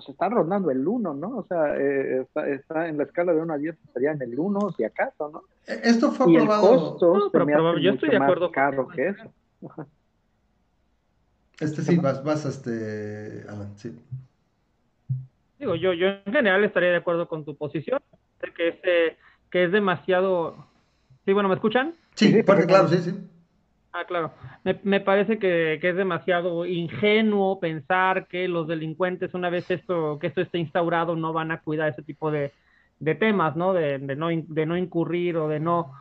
se 0.00 0.12
está 0.12 0.28
rondando 0.28 0.70
el 0.70 0.86
1, 0.86 1.14
¿no? 1.14 1.36
O 1.36 1.46
sea, 1.46 1.76
eh, 1.76 2.26
está, 2.46 2.88
en 2.88 2.96
la 2.96 3.04
escala 3.04 3.34
de 3.34 3.42
1 3.42 3.52
a 3.52 3.58
10, 3.58 3.76
estaría 3.86 4.12
en 4.12 4.22
el 4.22 4.38
1 4.38 4.72
si 4.72 4.84
acaso, 4.84 5.30
¿no? 5.30 5.42
E, 5.66 5.80
esto 5.84 6.10
fue 6.10 6.32
aprobado. 6.34 6.62
Y 6.62 6.74
el 6.74 6.78
costo 6.78 7.30
se 7.30 7.44
me 7.44 7.54
hace 7.54 7.82
yo 7.82 7.92
estoy 7.92 8.08
de 8.08 8.16
acuerdo 8.16 8.46
más 8.46 8.54
caro 8.54 8.88
que 8.88 9.08
eso. 9.08 9.32
Este 11.60 11.82
sí, 11.82 11.96
vas, 11.96 12.22
vas, 12.22 12.44
este, 12.44 13.44
Alan, 13.48 13.76
sí. 13.76 13.92
Digo, 15.58 15.74
yo, 15.74 15.92
yo 15.92 16.06
en 16.06 16.32
general 16.32 16.62
estaría 16.62 16.90
de 16.90 16.96
acuerdo 16.96 17.26
con 17.26 17.44
tu 17.44 17.56
posición, 17.56 18.00
que 18.56 18.68
es, 18.68 19.16
que 19.50 19.64
es 19.64 19.72
demasiado... 19.72 20.54
Sí, 21.24 21.32
bueno, 21.32 21.48
¿me 21.48 21.56
escuchan? 21.56 21.94
Sí, 22.18 22.42
porque 22.42 22.66
claro, 22.66 22.88
sí, 22.88 22.98
sí. 22.98 23.14
Ah, 23.92 24.04
claro. 24.04 24.32
Me, 24.64 24.80
me 24.82 25.00
parece 25.00 25.38
que, 25.38 25.78
que, 25.80 25.90
es 25.90 25.96
demasiado 25.96 26.66
ingenuo 26.66 27.60
pensar 27.60 28.26
que 28.26 28.48
los 28.48 28.66
delincuentes, 28.66 29.34
una 29.34 29.50
vez 29.50 29.70
esto, 29.70 30.18
que 30.18 30.26
esto 30.26 30.40
esté 30.40 30.58
instaurado, 30.58 31.14
no 31.14 31.32
van 31.32 31.52
a 31.52 31.60
cuidar 31.60 31.88
ese 31.88 32.02
tipo 32.02 32.32
de, 32.32 32.52
de 32.98 33.14
temas, 33.14 33.54
¿no? 33.54 33.72
De, 33.72 33.98
de, 33.98 34.16
¿no? 34.16 34.28
de 34.30 34.66
no 34.66 34.76
incurrir 34.76 35.36
o 35.36 35.46
de 35.46 35.60
no, 35.60 35.92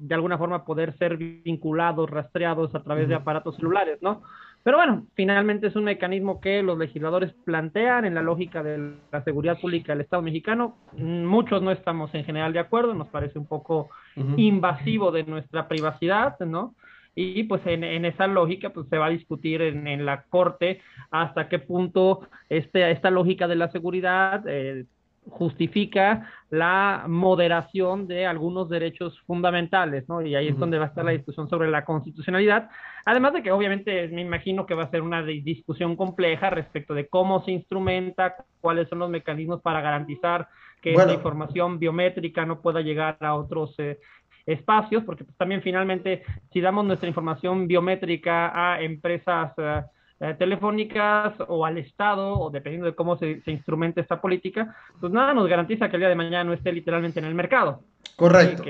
de 0.00 0.14
alguna 0.14 0.38
forma 0.38 0.64
poder 0.64 0.96
ser 0.96 1.18
vinculados, 1.18 2.08
rastreados 2.08 2.74
a 2.74 2.82
través 2.82 3.08
de 3.08 3.14
aparatos 3.14 3.56
celulares, 3.56 3.98
¿no? 4.00 4.22
Pero 4.62 4.76
bueno, 4.76 5.06
finalmente 5.14 5.68
es 5.68 5.76
un 5.76 5.84
mecanismo 5.84 6.40
que 6.40 6.62
los 6.62 6.76
legisladores 6.76 7.32
plantean 7.44 8.04
en 8.04 8.14
la 8.14 8.22
lógica 8.22 8.62
de 8.62 8.92
la 9.10 9.24
seguridad 9.24 9.58
pública 9.60 9.92
del 9.92 10.02
Estado 10.02 10.22
mexicano. 10.22 10.76
Muchos 10.92 11.62
no 11.62 11.70
estamos 11.70 12.14
en 12.14 12.24
general 12.24 12.52
de 12.52 12.58
acuerdo, 12.58 12.92
nos 12.94 13.08
parece 13.08 13.38
un 13.38 13.46
poco 13.46 13.88
invasivo 14.36 15.10
de 15.12 15.24
nuestra 15.24 15.68
privacidad, 15.68 16.38
¿no? 16.40 16.74
Y 17.14 17.44
pues 17.44 17.62
en, 17.66 18.04
esa 18.04 18.26
lógica 18.26 18.70
pues 18.70 18.88
se 18.88 18.98
va 18.98 19.06
a 19.06 19.10
discutir 19.10 19.62
en, 19.62 20.04
la 20.04 20.22
Corte 20.24 20.80
hasta 21.10 21.48
qué 21.48 21.58
punto 21.58 22.28
este, 22.48 22.90
esta 22.92 23.10
lógica 23.10 23.48
de 23.48 23.56
la 23.56 23.70
seguridad 23.70 24.44
eh, 24.46 24.84
justifica 25.30 26.30
la 26.50 27.04
moderación 27.06 28.06
de 28.06 28.26
algunos 28.26 28.68
derechos 28.68 29.18
fundamentales, 29.26 30.08
¿no? 30.08 30.22
Y 30.22 30.34
ahí 30.34 30.48
es 30.48 30.58
donde 30.58 30.78
va 30.78 30.86
a 30.86 30.88
estar 30.88 31.04
la 31.04 31.12
discusión 31.12 31.48
sobre 31.48 31.70
la 31.70 31.84
constitucionalidad. 31.84 32.70
Además 33.04 33.34
de 33.34 33.42
que 33.42 33.52
obviamente 33.52 34.08
me 34.08 34.22
imagino 34.22 34.66
que 34.66 34.74
va 34.74 34.84
a 34.84 34.90
ser 34.90 35.02
una 35.02 35.22
discusión 35.22 35.96
compleja 35.96 36.50
respecto 36.50 36.94
de 36.94 37.08
cómo 37.08 37.44
se 37.44 37.52
instrumenta, 37.52 38.36
cuáles 38.60 38.88
son 38.88 39.00
los 39.00 39.10
mecanismos 39.10 39.60
para 39.60 39.80
garantizar 39.80 40.48
que 40.80 40.92
la 40.92 41.12
información 41.12 41.78
biométrica 41.78 42.46
no 42.46 42.60
pueda 42.60 42.80
llegar 42.80 43.16
a 43.20 43.34
otros 43.34 43.74
eh, 43.78 43.98
espacios, 44.46 45.04
porque 45.04 45.24
pues, 45.24 45.36
también 45.36 45.60
finalmente 45.62 46.22
si 46.52 46.60
damos 46.60 46.84
nuestra 46.84 47.08
información 47.08 47.66
biométrica 47.66 48.52
a 48.54 48.80
empresas 48.80 49.52
eh, 49.58 49.82
eh, 50.20 50.34
telefónicas 50.38 51.34
o 51.46 51.64
al 51.64 51.78
Estado, 51.78 52.38
o 52.38 52.50
dependiendo 52.50 52.86
de 52.86 52.94
cómo 52.94 53.16
se, 53.16 53.40
se 53.42 53.52
instrumente 53.52 54.00
esta 54.00 54.20
política, 54.20 54.74
pues 55.00 55.12
nada 55.12 55.32
nos 55.32 55.48
garantiza 55.48 55.88
que 55.88 55.96
el 55.96 56.00
día 56.00 56.08
de 56.08 56.14
mañana 56.16 56.44
no 56.44 56.52
esté 56.52 56.72
literalmente 56.72 57.20
en 57.20 57.26
el 57.26 57.34
mercado. 57.34 57.82
Correcto. 58.16 58.64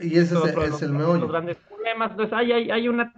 y 0.00 0.16
ese 0.16 0.36
es, 0.36 0.82
el 0.82 0.92
meollo. 0.92 1.22
Los 1.22 1.30
grandes 1.30 1.56
problemas. 1.68 2.12
Entonces 2.12 2.32
hay, 2.32 2.52
hay, 2.52 2.70
hay, 2.70 2.88
una, 2.88 3.12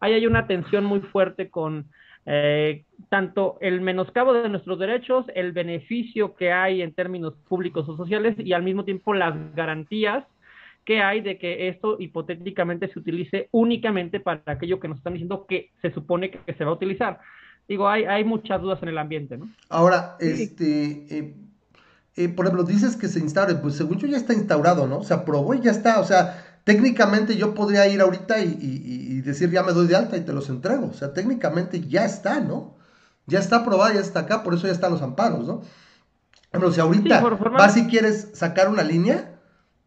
hay, 0.00 0.26
una 0.26 0.48
tensión 0.48 0.84
muy 0.84 1.00
fuerte 1.00 1.50
con 1.50 1.86
eh, 2.26 2.84
tanto 3.08 3.56
el 3.60 3.80
menoscabo 3.80 4.32
de 4.32 4.48
nuestros 4.48 4.80
derechos, 4.80 5.24
el 5.36 5.52
beneficio 5.52 6.34
que 6.34 6.52
hay 6.52 6.82
en 6.82 6.92
términos 6.92 7.34
públicos 7.48 7.88
o 7.88 7.96
sociales 7.96 8.34
y 8.38 8.52
al 8.52 8.64
mismo 8.64 8.84
tiempo 8.84 9.14
las 9.14 9.34
garantías 9.54 10.24
que 10.90 11.00
hay 11.00 11.20
de 11.20 11.38
que 11.38 11.68
esto 11.68 11.98
hipotéticamente 12.00 12.92
se 12.92 12.98
utilice 12.98 13.48
únicamente 13.52 14.18
para 14.18 14.42
aquello 14.46 14.80
que 14.80 14.88
nos 14.88 14.98
están 14.98 15.12
diciendo 15.12 15.46
que 15.48 15.70
se 15.80 15.92
supone 15.92 16.32
que, 16.32 16.52
se 16.52 16.64
va 16.64 16.72
a 16.72 16.74
utilizar. 16.74 17.20
Digo, 17.68 17.88
hay, 17.88 18.06
hay 18.06 18.24
muchas 18.24 18.60
dudas 18.60 18.82
en 18.82 18.88
el 18.88 18.98
ambiente, 18.98 19.38
¿no? 19.38 19.48
Ahora, 19.68 20.16
este, 20.18 21.06
eh, 21.16 21.34
eh, 22.16 22.28
por 22.30 22.44
ejemplo, 22.44 22.64
dices 22.64 22.96
que 22.96 23.06
se 23.06 23.20
instaure, 23.20 23.54
pues 23.54 23.76
según 23.76 23.98
yo 23.98 24.08
ya 24.08 24.16
está 24.16 24.34
instaurado, 24.34 24.88
¿no? 24.88 25.04
Se 25.04 25.14
aprobó 25.14 25.54
y 25.54 25.60
ya 25.60 25.70
está, 25.70 26.00
o 26.00 26.04
sea, 26.04 26.58
técnicamente 26.64 27.36
yo 27.36 27.54
podría 27.54 27.86
ir 27.86 28.00
ahorita 28.00 28.40
y, 28.40 29.20
decir 29.20 29.48
ya 29.48 29.62
me 29.62 29.70
doy 29.70 29.86
de 29.86 29.94
alta 29.94 30.16
y 30.16 30.22
te 30.22 30.32
los 30.32 30.48
entrego, 30.48 30.88
o 30.88 30.92
sea, 30.92 31.12
técnicamente 31.12 31.80
ya 31.86 32.04
está, 32.04 32.40
¿no? 32.40 32.74
Ya 33.26 33.38
está 33.38 33.58
aprobado, 33.58 33.94
ya 33.94 34.00
está 34.00 34.20
acá, 34.20 34.42
por 34.42 34.54
eso 34.54 34.66
ya 34.66 34.72
están 34.72 34.90
los 34.90 35.02
amparos, 35.02 35.46
¿no? 35.46 35.62
Bueno, 36.50 36.72
si 36.72 36.80
ahorita 36.80 37.20
vas 37.20 37.76
y 37.76 37.86
quieres 37.86 38.30
sacar 38.32 38.68
una 38.68 38.82
línea, 38.82 39.29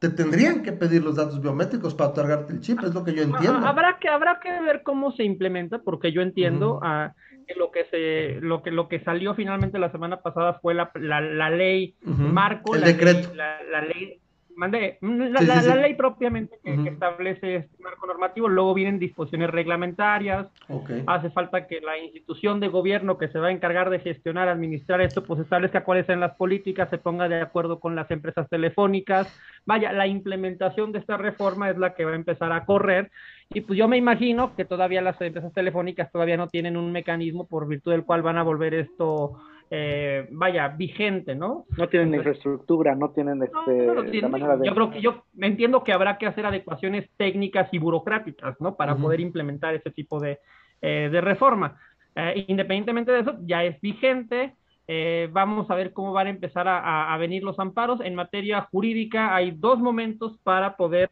te 0.03 0.09
tendrían 0.09 0.63
que 0.63 0.73
pedir 0.73 1.01
los 1.01 1.15
datos 1.15 1.41
biométricos 1.41 1.95
para 1.95 2.09
otorgarte 2.09 2.51
el 2.51 2.59
chip, 2.59 2.77
es 2.83 2.93
lo 2.93 3.05
que 3.05 3.13
yo 3.13 3.23
entiendo. 3.23 3.65
Habrá 3.65 3.99
que, 4.01 4.09
habrá 4.09 4.41
que 4.41 4.51
ver 4.59 4.83
cómo 4.83 5.13
se 5.13 5.23
implementa, 5.23 5.79
porque 5.79 6.11
yo 6.11 6.21
entiendo 6.21 6.81
a, 6.83 7.13
que 7.47 7.55
lo 7.55 7.71
que 7.71 7.85
se, 7.85 8.41
lo 8.41 8.61
que 8.61 8.71
lo 8.71 8.89
que 8.89 8.99
salió 8.99 9.33
finalmente 9.33 9.79
la 9.79 9.93
semana 9.93 10.17
pasada 10.17 10.59
fue 10.61 10.73
la, 10.73 10.91
la, 10.95 11.49
ley 11.49 11.95
marco, 12.01 12.75
el 12.75 12.81
decreto. 12.81 13.33
la, 13.33 13.81
ley 13.81 14.19
mandé. 14.55 14.97
La, 15.01 15.75
ley 15.75 15.95
propiamente 15.95 16.59
que, 16.63 16.89
establece 16.89 17.55
este 17.55 17.83
marco 17.83 18.07
normativo, 18.07 18.47
luego 18.47 18.73
vienen 18.73 18.99
disposiciones 18.99 19.49
reglamentarias, 19.49 20.47
hace 21.07 21.29
falta 21.29 21.67
que 21.67 21.81
la 21.81 21.97
institución 21.97 22.59
de 22.59 22.67
gobierno 22.67 23.17
que 23.17 23.27
se 23.27 23.39
va 23.39 23.47
a 23.47 23.51
encargar 23.51 23.89
de 23.89 23.99
gestionar, 23.99 24.47
administrar 24.47 25.01
esto, 25.01 25.23
pues 25.23 25.39
establezca 25.39 25.83
cuáles 25.83 26.05
son 26.05 26.19
las 26.19 26.35
políticas, 26.35 26.89
se 26.89 26.97
ponga 26.97 27.27
de 27.27 27.41
acuerdo 27.41 27.79
con 27.79 27.95
las 27.95 28.09
empresas 28.11 28.47
telefónicas, 28.49 29.33
vaya, 29.65 29.91
la 29.91 30.07
implementación 30.07 30.91
de 30.91 30.99
esta 30.99 31.17
reforma 31.17 31.69
es 31.69 31.77
la 31.77 31.93
que 31.93 32.05
va 32.05 32.11
a 32.11 32.15
empezar 32.15 32.51
a 32.51 32.65
correr, 32.65 33.11
y 33.53 33.61
pues 33.61 33.77
yo 33.77 33.87
me 33.87 33.97
imagino 33.97 34.55
que 34.55 34.65
todavía 34.65 35.01
las 35.01 35.19
empresas 35.21 35.53
telefónicas 35.53 36.11
todavía 36.11 36.37
no 36.37 36.47
tienen 36.47 36.77
un 36.77 36.91
mecanismo 36.91 37.45
por 37.47 37.67
virtud 37.67 37.91
del 37.91 38.03
cual 38.03 38.21
van 38.21 38.37
a 38.37 38.43
volver 38.43 38.73
esto 38.73 39.39
eh, 39.75 40.27
vaya, 40.29 40.67
vigente, 40.67 41.33
¿no? 41.33 41.65
No 41.75 41.89
tienen 41.89 42.13
infraestructura, 42.13 42.93
no 42.93 43.09
tienen 43.09 43.41
este, 43.41 44.21
la 44.21 44.27
manera 44.27 44.55
de... 44.55 44.67
Yo 44.67 44.75
creo 44.75 44.91
que 44.91 45.01
yo 45.01 45.23
entiendo 45.39 45.83
que 45.83 45.91
habrá 45.91 46.19
que 46.19 46.27
hacer 46.27 46.45
adecuaciones 46.45 47.09
técnicas 47.17 47.69
y 47.71 47.79
burocráticas, 47.79 48.55
¿no? 48.61 48.75
Para 48.75 48.95
poder 48.95 49.19
implementar 49.19 49.73
ese 49.73 49.89
tipo 49.89 50.19
de, 50.19 50.37
eh, 50.79 51.09
de 51.11 51.21
reforma. 51.21 51.75
Eh, 52.15 52.45
independientemente 52.47 53.11
de 53.11 53.21
eso, 53.21 53.35
ya 53.47 53.63
es 53.63 53.81
vigente. 53.81 54.53
vamos 55.31 55.71
a 55.71 55.75
ver 55.75 55.91
cómo 55.91 56.13
van 56.13 56.27
a 56.27 56.29
empezar 56.29 56.67
a, 56.67 57.11
a 57.11 57.17
venir 57.17 57.43
los 57.43 57.57
amparos. 57.57 57.99
En 58.01 58.13
materia 58.13 58.61
jurídica 58.61 59.35
hay 59.35 59.49
dos 59.57 59.79
momentos 59.79 60.37
para 60.43 60.77
poder 60.77 61.09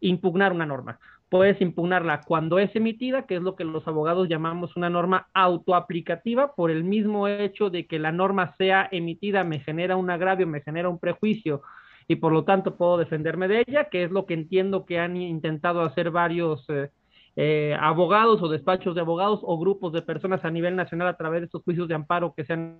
impugnar 0.00 0.52
una 0.52 0.66
norma 0.66 0.98
puedes 1.28 1.60
impugnarla 1.60 2.20
cuando 2.22 2.58
es 2.58 2.74
emitida, 2.76 3.26
que 3.26 3.36
es 3.36 3.42
lo 3.42 3.56
que 3.56 3.64
los 3.64 3.86
abogados 3.88 4.28
llamamos 4.28 4.76
una 4.76 4.90
norma 4.90 5.28
autoaplicativa, 5.34 6.54
por 6.54 6.70
el 6.70 6.84
mismo 6.84 7.28
hecho 7.28 7.70
de 7.70 7.86
que 7.86 7.98
la 7.98 8.12
norma 8.12 8.54
sea 8.56 8.88
emitida 8.90 9.44
me 9.44 9.60
genera 9.60 9.96
un 9.96 10.10
agravio, 10.10 10.46
me 10.46 10.60
genera 10.60 10.88
un 10.88 10.98
prejuicio 10.98 11.62
y 12.08 12.16
por 12.16 12.32
lo 12.32 12.44
tanto 12.44 12.76
puedo 12.76 12.98
defenderme 12.98 13.48
de 13.48 13.64
ella, 13.66 13.88
que 13.88 14.04
es 14.04 14.10
lo 14.10 14.26
que 14.26 14.34
entiendo 14.34 14.86
que 14.86 15.00
han 15.00 15.16
intentado 15.16 15.80
hacer 15.80 16.10
varios 16.10 16.64
eh, 16.68 16.90
eh, 17.34 17.76
abogados 17.80 18.40
o 18.42 18.48
despachos 18.48 18.94
de 18.94 19.00
abogados 19.00 19.40
o 19.42 19.58
grupos 19.58 19.92
de 19.92 20.02
personas 20.02 20.44
a 20.44 20.50
nivel 20.50 20.76
nacional 20.76 21.08
a 21.08 21.16
través 21.16 21.40
de 21.40 21.46
estos 21.46 21.62
juicios 21.62 21.88
de 21.88 21.94
amparo 21.94 22.32
que 22.34 22.44
se 22.44 22.52
han 22.52 22.78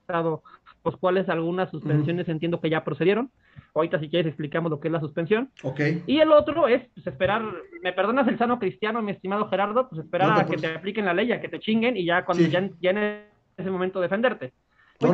estado 0.00 0.42
los 0.86 0.96
cuales 0.96 1.28
algunas 1.28 1.70
suspensiones 1.70 2.28
entiendo 2.28 2.60
que 2.60 2.70
ya 2.70 2.84
procedieron. 2.84 3.30
Ahorita 3.74 3.98
si 3.98 4.08
quieres 4.08 4.28
explicamos 4.28 4.70
lo 4.70 4.80
que 4.80 4.88
es 4.88 4.92
la 4.92 5.00
suspensión. 5.00 5.50
Ok. 5.62 5.80
Y 6.06 6.20
el 6.20 6.32
otro 6.32 6.68
es 6.68 6.82
pues, 6.94 7.06
esperar, 7.06 7.42
me 7.82 7.92
perdonas 7.92 8.26
el 8.28 8.38
sano 8.38 8.58
cristiano, 8.58 9.02
mi 9.02 9.12
estimado 9.12 9.48
Gerardo, 9.48 9.88
pues 9.88 10.02
esperar 10.02 10.40
a 10.40 10.46
que 10.46 10.56
te 10.56 10.68
apliquen 10.68 11.04
la 11.04 11.12
ley, 11.12 11.32
a 11.32 11.40
que 11.40 11.48
te 11.48 11.58
chinguen 11.58 11.96
y 11.96 12.06
ya 12.06 12.24
cuando 12.24 12.44
ya, 12.46 12.60
en 12.60 12.98
ese 13.56 13.70
momento 13.70 14.00
defenderte. 14.00 14.52
No, 15.00 15.10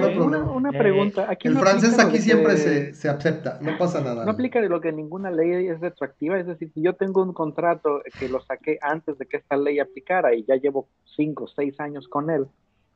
una, 0.54 0.70
eh, 0.70 0.78
pregunta. 0.78 1.26
Aquí 1.28 1.48
el 1.48 1.56
francés 1.56 1.98
aquí 1.98 2.18
siempre 2.18 2.56
se, 2.56 2.94
se, 2.94 3.08
acepta, 3.08 3.58
no 3.60 3.76
pasa 3.78 4.00
nada. 4.00 4.24
No 4.24 4.30
aplica 4.30 4.60
de 4.60 4.68
lo 4.68 4.80
que 4.80 4.92
ninguna 4.92 5.28
ley 5.32 5.66
es 5.66 5.80
retroactiva, 5.80 6.38
es 6.38 6.46
decir, 6.46 6.70
si 6.72 6.82
yo 6.82 6.92
tengo 6.92 7.20
un 7.20 7.32
contrato 7.32 8.00
que 8.20 8.28
lo 8.28 8.40
saqué 8.42 8.78
antes 8.80 9.18
de 9.18 9.26
que 9.26 9.38
esta 9.38 9.56
ley 9.56 9.80
aplicara 9.80 10.34
y 10.34 10.44
ya 10.44 10.54
llevo 10.54 10.86
cinco 11.16 11.44
o 11.44 11.48
seis 11.48 11.80
años 11.80 12.06
con 12.06 12.30
él, 12.30 12.46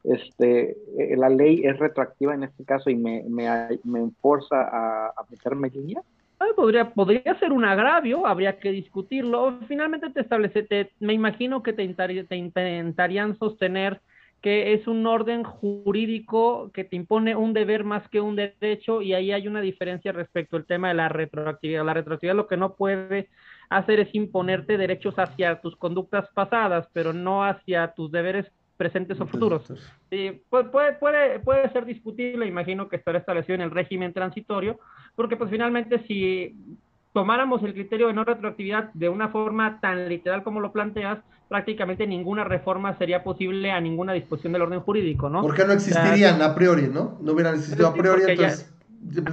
este, 0.06 0.76
eh, 0.98 1.16
la 1.16 1.28
ley 1.28 1.62
es 1.64 1.78
retroactiva 1.78 2.34
en 2.34 2.44
este 2.44 2.64
caso 2.64 2.90
y 2.90 2.96
me, 2.96 3.25
me, 3.28 3.48
me 3.84 4.10
forza 4.20 4.56
a, 4.60 5.12
meterme 5.30 5.68
en 5.68 5.75
línea? 5.75 6.02
Podría, 6.54 6.90
podría 6.90 7.38
ser 7.38 7.52
un 7.52 7.64
agravio, 7.64 8.26
habría 8.26 8.58
que 8.58 8.70
discutirlo. 8.70 9.58
Finalmente 9.68 10.10
te 10.10 10.20
establece, 10.20 10.62
te, 10.62 10.90
me 11.00 11.14
imagino 11.14 11.62
que 11.62 11.72
te, 11.72 11.86
te 11.88 12.36
intentarían 12.36 13.38
sostener 13.38 14.00
que 14.42 14.75
es 14.75 14.86
un 14.86 15.06
orden 15.06 15.42
jurídico 15.42 16.70
que 16.72 16.84
te 16.84 16.94
impone 16.94 17.34
un 17.34 17.52
deber 17.52 17.84
más 17.84 18.08
que 18.10 18.20
un 18.20 18.36
derecho 18.36 19.02
y 19.02 19.14
ahí 19.14 19.32
hay 19.32 19.48
una 19.48 19.60
diferencia 19.60 20.12
respecto 20.12 20.56
al 20.56 20.66
tema 20.66 20.88
de 20.88 20.94
la 20.94 21.08
retroactividad. 21.08 21.84
La 21.84 21.94
retroactividad 21.94 22.36
lo 22.36 22.46
que 22.46 22.56
no 22.56 22.75
puede 22.75 23.28
hacer 23.70 23.98
es 23.98 24.14
imponerte 24.14 24.76
derechos 24.76 25.18
hacia 25.18 25.60
tus 25.60 25.75
conductas 25.76 26.28
pasadas, 26.34 26.86
pero 26.92 27.12
no 27.12 27.44
hacia 27.44 27.92
tus 27.94 28.12
deberes 28.12 28.46
presentes 28.76 29.21
o 29.21 29.26
futuros. 29.26 29.73
Sí, 30.11 30.42
puede, 30.50 30.92
puede, 30.95 31.40
puede 31.40 31.73
ser 31.73 31.85
discutible, 31.85 32.47
imagino 32.47 32.88
que 32.88 32.97
estará 32.97 33.18
establecido 33.18 33.54
en 33.54 33.62
el 33.62 33.71
régimen 33.71 34.12
transitorio, 34.12 34.78
porque 35.14 35.37
pues 35.37 35.50
finalmente 35.50 36.04
si 36.06 36.54
tomáramos 37.12 37.62
el 37.62 37.73
criterio 37.73 38.09
de 38.09 38.12
no 38.12 38.25
retroactividad 38.25 38.92
de 38.92 39.09
una 39.09 39.28
forma 39.28 39.80
tan 39.80 40.09
literal 40.09 40.42
como 40.42 40.61
lo 40.61 40.73
planteas, 40.73 41.18
prácticamente 41.49 42.06
ninguna 42.06 42.45
reforma 42.45 42.97
sería 42.99 43.25
posible 43.25 43.71
a 43.71 43.80
ninguna 43.80 44.12
disposición 44.12 44.52
del 44.52 44.62
orden 44.62 44.80
jurídico, 44.80 45.30
¿no? 45.30 45.40
Porque 45.40 45.64
no 45.64 45.73
existirían 45.73 46.42
a 46.42 46.54
priori, 46.54 46.88
¿no? 46.88 47.18
No 47.23 47.33
hubieran 47.33 47.54
existido 47.54 47.88
a 47.88 47.95
priori, 47.95 48.23
entonces 48.28 48.75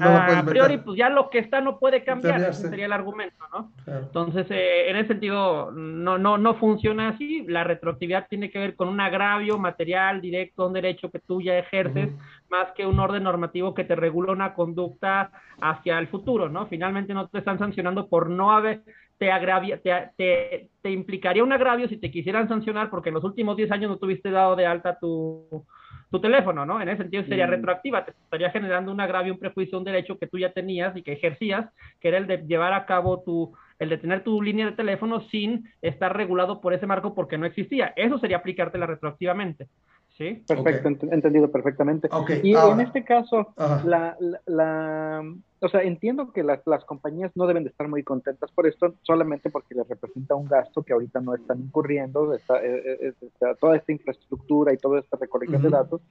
a 0.01 0.44
priori, 0.46 0.77
pues 0.77 0.98
ya 0.98 1.10
lo 1.10 1.30
que 1.30 1.39
está 1.39 1.62
no 1.62 1.80
puede 1.80 2.03
cambiar, 2.03 2.42
ese 2.42 2.70
sería 2.70 2.86
el 2.86 2.94
argumento, 2.94 3.44
¿no? 3.51 3.72
Entonces, 3.88 4.48
eh, 4.50 4.89
en 4.89 4.98
ese 4.98 5.10
sentido, 5.10 5.72
no, 5.72 6.18
no, 6.18 6.38
no 6.38 6.56
funciona 6.56 7.10
así. 7.10 7.46
La 7.48 7.63
retroactividad 7.63 8.27
tiene 8.27 8.51
que 8.51 8.60
ver 8.60 8.75
con 8.75 8.88
un 8.88 9.00
agravio 9.00 9.58
material 9.58 10.22
directo, 10.22 10.68
un 10.68 10.74
derecho 10.74 11.10
que 11.10 11.20
tú 11.20 11.42
ya 11.42 11.58
ejerces, 11.58 12.10
más 12.50 12.72
que 12.74 12.86
un 12.86 13.00
orden 13.00 13.24
normativo 13.24 13.74
que 13.74 13.84
te 13.84 13.96
regula 13.96 14.32
una 14.32 14.53
conducta 14.53 15.32
hacia 15.62 16.00
el 16.00 16.08
futuro, 16.08 16.50
¿no? 16.50 16.68
Finalmente 16.68 17.13
no 17.13 17.27
te 17.27 17.39
están 17.39 17.60
sancionando 17.60 18.08
por 18.08 18.30
no 18.30 18.51
haber, 18.51 18.84
te, 19.18 19.32
agravia, 19.32 19.82
te, 19.82 19.92
te, 20.18 20.70
te 20.82 20.92
implicaría 20.92 21.44
un 21.44 21.53
agravio 21.53 21.88
si 21.88 21.98
te 21.98 22.12
quisieran 22.12 22.48
sancionar 22.48 22.89
porque 22.89 23.10
en 23.10 23.15
los 23.15 23.24
últimos 23.24 23.58
10 23.58 23.72
años 23.72 23.89
no 23.89 23.98
tuviste 23.98 24.32
dado 24.32 24.56
de 24.56 24.65
alta 24.65 24.98
tu 25.00 25.65
tu 26.13 26.22
teléfono, 26.22 26.63
¿no? 26.63 26.79
En 26.79 26.88
ese 26.89 27.01
sentido 27.01 27.24
sería 27.24 27.48
mm. 27.48 27.50
retroactiva, 27.50 28.05
te 28.05 28.12
estaría 28.12 28.51
generando 28.51 28.91
un 28.91 29.01
agravio, 29.01 29.34
un 29.34 29.39
prejuicio, 29.39 29.79
un 29.79 29.84
derecho 29.84 30.20
que 30.20 30.27
tú 30.27 30.38
ya 30.38 30.53
tenías 30.53 30.96
y 30.96 31.01
que 31.01 31.13
ejercías, 31.13 31.65
que 32.00 32.10
era 32.10 32.20
el 32.20 32.27
de 32.27 32.38
llevar 32.46 32.72
a 32.74 32.86
cabo 32.86 33.24
tu, 33.24 33.51
el 33.79 33.89
de 33.89 33.98
tener 33.98 34.24
tu 34.24 34.39
línea 34.39 34.67
de 34.67 34.74
teléfono 34.74 35.22
sin 35.32 35.67
estar 35.82 36.15
regulado 36.15 36.62
por 36.62 36.72
ese 36.75 36.86
marco 36.86 37.15
porque 37.15 37.39
no 37.39 37.48
existía. 37.48 37.93
Eso 37.96 38.20
sería 38.20 38.38
aplicártela 38.38 38.86
retroactivamente. 38.86 39.70
¿Sí? 40.17 40.43
Perfecto, 40.48 40.89
entendido 40.89 41.51
perfectamente. 41.51 42.08
Y 42.43 42.55
en 42.55 42.79
este 42.82 43.03
caso, 43.03 43.51
la, 43.58 44.15
la, 44.46 45.24
o 45.60 45.70
sea, 45.70 45.82
entiendo 45.82 46.32
que 46.32 46.43
las, 46.43 46.60
las 46.67 46.86
compañías 46.86 47.32
no 47.34 47.48
deben 47.48 47.63
de 47.63 47.72
estar 47.72 47.88
muy 47.88 48.03
contentas 48.03 48.51
por 48.51 48.67
esto, 48.67 48.93
solamente 49.01 49.50
porque 49.50 49.74
les 49.74 49.88
representa 49.88 50.36
un 50.36 50.46
gasto 50.46 50.84
que 50.84 50.93
ahorita 50.93 51.20
no 51.20 51.34
están 51.34 51.62
incurriendo, 51.62 52.32
está, 52.36 52.63
eh, 52.63 53.00
eh, 53.01 53.13
toda 53.60 53.75
esta 53.75 53.91
infraestructura 53.91 54.72
y 54.72 54.77
toda 54.77 55.00
esta 55.00 55.17
recolección 55.17 55.63
de 55.63 55.70
datos, 55.70 56.01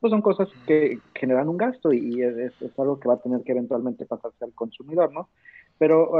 pues 0.00 0.10
son 0.10 0.22
cosas 0.22 0.48
que 0.66 0.98
generan 1.14 1.50
un 1.50 1.58
gasto 1.58 1.92
y 1.92 2.22
es, 2.22 2.54
algo 2.78 2.98
que 2.98 3.08
va 3.08 3.14
a 3.14 3.20
tener 3.20 3.42
que 3.42 3.52
eventualmente 3.52 4.06
pasarse 4.06 4.42
al 4.42 4.54
consumidor, 4.54 5.12
¿no? 5.12 5.28
Pero, 5.76 6.12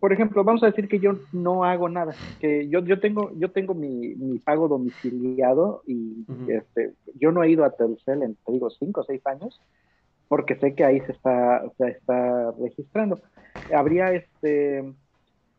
por 0.00 0.12
ejemplo, 0.12 0.44
vamos 0.44 0.62
a 0.62 0.66
decir 0.66 0.88
que 0.88 0.98
yo 0.98 1.18
no 1.32 1.64
hago 1.64 1.88
nada, 1.88 2.14
que 2.40 2.68
yo, 2.68 2.80
yo 2.80 3.00
tengo, 3.00 3.32
yo 3.36 3.50
tengo 3.50 3.74
mi, 3.74 4.14
mi 4.14 4.38
pago 4.38 4.68
domiciliado 4.68 5.82
y 5.86 6.24
este, 6.48 6.94
yo 7.14 7.32
no 7.32 7.42
he 7.42 7.50
ido 7.50 7.64
a 7.64 7.70
Telcel 7.70 8.22
en, 8.22 8.36
te 8.46 8.52
digo, 8.52 8.70
cinco 8.70 9.02
o 9.02 9.04
seis 9.04 9.20
años, 9.26 9.60
porque 10.28 10.56
sé 10.56 10.74
que 10.74 10.84
ahí 10.84 11.00
se 11.00 11.12
está, 11.12 11.62
se 11.76 11.88
está 11.88 12.52
registrando. 12.52 13.20
Habría 13.74 14.12
este 14.12 14.84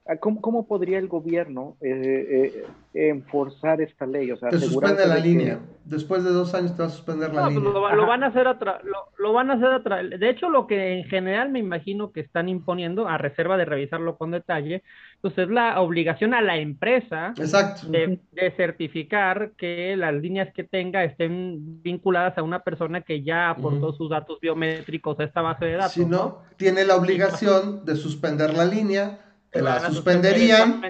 Ah, 0.08 0.18
¿Cómo, 0.18 0.68
podría 0.68 1.00
el 1.00 1.08
gobierno 1.08 1.78
eh, 1.82 2.64
eh, 2.94 3.10
enforzar 3.10 3.82
esta 3.82 4.06
ley? 4.06 4.30
O 4.30 4.38
sea, 4.38 4.50
te 4.50 4.60
suspende 4.60 5.08
la 5.08 5.18
línea. 5.18 5.60
Después 5.84 6.24
de 6.24 6.30
dos 6.30 6.54
años 6.54 6.76
te 6.76 6.84
va 6.84 6.90
a 6.90 6.92
suspender 6.92 7.34
la 7.34 7.46
pues, 7.46 7.56
línea. 7.56 7.72
Lo, 7.72 8.06
van 8.06 8.24
a 8.24 8.28
hacer 8.28 8.48
atrás. 8.48 8.82
Lo, 9.18 9.34
van 9.34 9.50
a 9.50 9.56
hacer 9.56 9.72
atrás. 9.72 10.08
De 10.08 10.30
hecho, 10.30 10.50
lo 10.50 10.68
que 10.68 11.00
en 11.00 11.06
general 11.06 11.50
me 11.50 11.58
imagino 11.58 12.12
que 12.12 12.20
están 12.20 12.50
imponiendo, 12.50 13.08
a 13.08 13.18
reserva 13.18 13.58
de 13.58 13.66
revisarlo 13.66 14.16
con 14.16 14.30
detalle, 14.30 14.84
pues 15.22 15.36
es 15.40 15.50
la 15.50 15.82
obligación 15.82 16.36
a 16.36 16.42
la 16.42 16.58
empresa 16.58 17.34
De, 17.36 18.20
certificar 18.56 19.54
que 19.58 19.98
las 19.98 20.14
líneas 20.14 20.54
que 20.54 20.64
tenga 20.64 21.04
estén 21.04 21.82
vinculadas 21.82 22.38
a 22.38 22.44
una 22.44 22.60
persona 22.60 23.02
que 23.02 23.24
ya 23.24 23.50
aportó 23.50 23.92
sus 23.94 24.12
datos 24.12 24.40
biométricos 24.40 25.20
a 25.20 25.24
esta 25.24 25.42
base 25.42 25.66
de 25.66 25.74
datos. 25.78 25.94
Si 25.94 26.06
no, 26.06 26.44
tiene 26.58 26.86
la 26.86 26.96
obligación 26.96 27.84
de 27.86 27.96
suspender 27.96 28.54
la 28.54 28.66
línea 28.66 29.25
te 29.56 29.62
la 29.62 29.80
suspenderían 29.90 30.82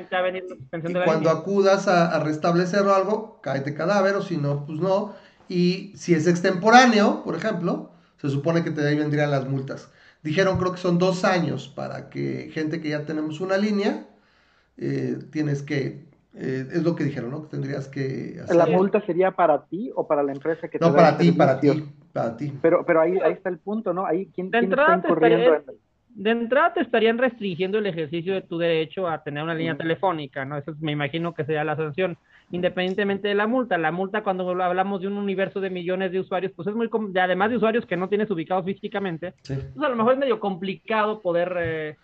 y 0.87 0.93
cuando 1.05 1.29
acudas 1.29 1.87
a, 1.87 2.19
restablecer 2.19 2.81
algo, 2.81 3.39
caete 3.41 3.75
cadáver 3.75 4.15
o 4.15 4.21
si 4.21 4.37
no, 4.37 4.65
pues 4.65 4.79
no. 4.79 5.13
Y 5.47 5.93
si 5.95 6.15
es 6.15 6.25
extemporáneo, 6.25 7.23
por 7.23 7.35
ejemplo, 7.35 7.91
se 8.17 8.29
supone 8.29 8.63
que 8.63 8.71
te 8.71 8.85
ahí 8.85 8.97
vendrían 8.97 9.29
las 9.29 9.47
multas. 9.47 9.91
Dijeron, 10.23 10.57
creo 10.57 10.71
que 10.71 10.79
son 10.79 10.97
dos 10.97 11.23
años 11.23 11.67
para 11.67 12.09
que 12.09 12.49
gente 12.51 12.81
que 12.81 12.89
ya 12.89 13.05
tenemos 13.05 13.39
una 13.39 13.57
línea, 13.57 14.07
eh, 14.77 15.19
tienes 15.31 15.61
que, 15.61 16.05
eh, 16.33 16.67
es 16.73 16.83
lo 16.83 16.95
que 16.95 17.03
dijeron, 17.03 17.29
¿no? 17.29 17.43
Que 17.43 17.49
tendrías 17.49 17.87
que 17.87 18.39
hacer. 18.43 18.55
¿La 18.55 18.65
multa 18.65 19.05
sería 19.05 19.31
para 19.31 19.65
ti 19.65 19.91
o 19.93 20.07
para 20.07 20.23
la 20.23 20.31
empresa 20.31 20.67
que 20.67 20.79
te 20.79 20.85
No, 20.85 20.95
para 20.95 21.15
ti, 21.15 21.31
para 21.31 21.59
ti, 21.59 21.69
para 22.11 22.35
ti. 22.35 22.51
Pero, 22.63 22.83
pero 22.83 23.01
ahí, 23.01 23.19
ahí 23.19 23.33
está 23.33 23.49
el 23.49 23.59
punto, 23.59 23.93
¿no? 23.93 24.07
Ahí, 24.07 24.31
¿quién, 24.33 24.49
¿quién 24.49 24.71
está 24.71 24.95
incurriendo 24.95 25.53
de 26.15 26.31
entrada 26.31 26.73
te 26.73 26.79
estarían 26.79 27.17
restringiendo 27.17 27.77
el 27.77 27.85
ejercicio 27.87 28.33
de 28.33 28.41
tu 28.41 28.57
derecho 28.57 29.07
a 29.07 29.21
tener 29.21 29.43
una 29.43 29.53
línea 29.53 29.75
telefónica, 29.75 30.45
¿no? 30.45 30.57
Eso 30.57 30.73
me 30.79 30.93
imagino 30.93 31.33
que 31.33 31.43
sería 31.43 31.65
la 31.65 31.75
sanción, 31.75 32.17
independientemente 32.51 33.27
de 33.27 33.35
la 33.35 33.47
multa. 33.47 33.77
La 33.77 33.91
multa, 33.91 34.23
cuando 34.23 34.49
hablamos 34.49 35.01
de 35.01 35.07
un 35.07 35.17
universo 35.17 35.59
de 35.59 35.69
millones 35.69 36.13
de 36.13 36.21
usuarios, 36.21 36.53
pues 36.55 36.69
es 36.69 36.73
muy, 36.73 36.89
de, 37.09 37.19
además 37.19 37.49
de 37.49 37.57
usuarios 37.57 37.85
que 37.85 37.97
no 37.97 38.07
tienes 38.07 38.31
ubicados 38.31 38.63
físicamente, 38.63 39.33
pues 39.45 39.85
a 39.85 39.89
lo 39.89 39.95
mejor 39.97 40.13
es 40.13 40.19
medio 40.19 40.39
complicado 40.39 41.19
poder 41.19 41.53
eh, 41.59 41.95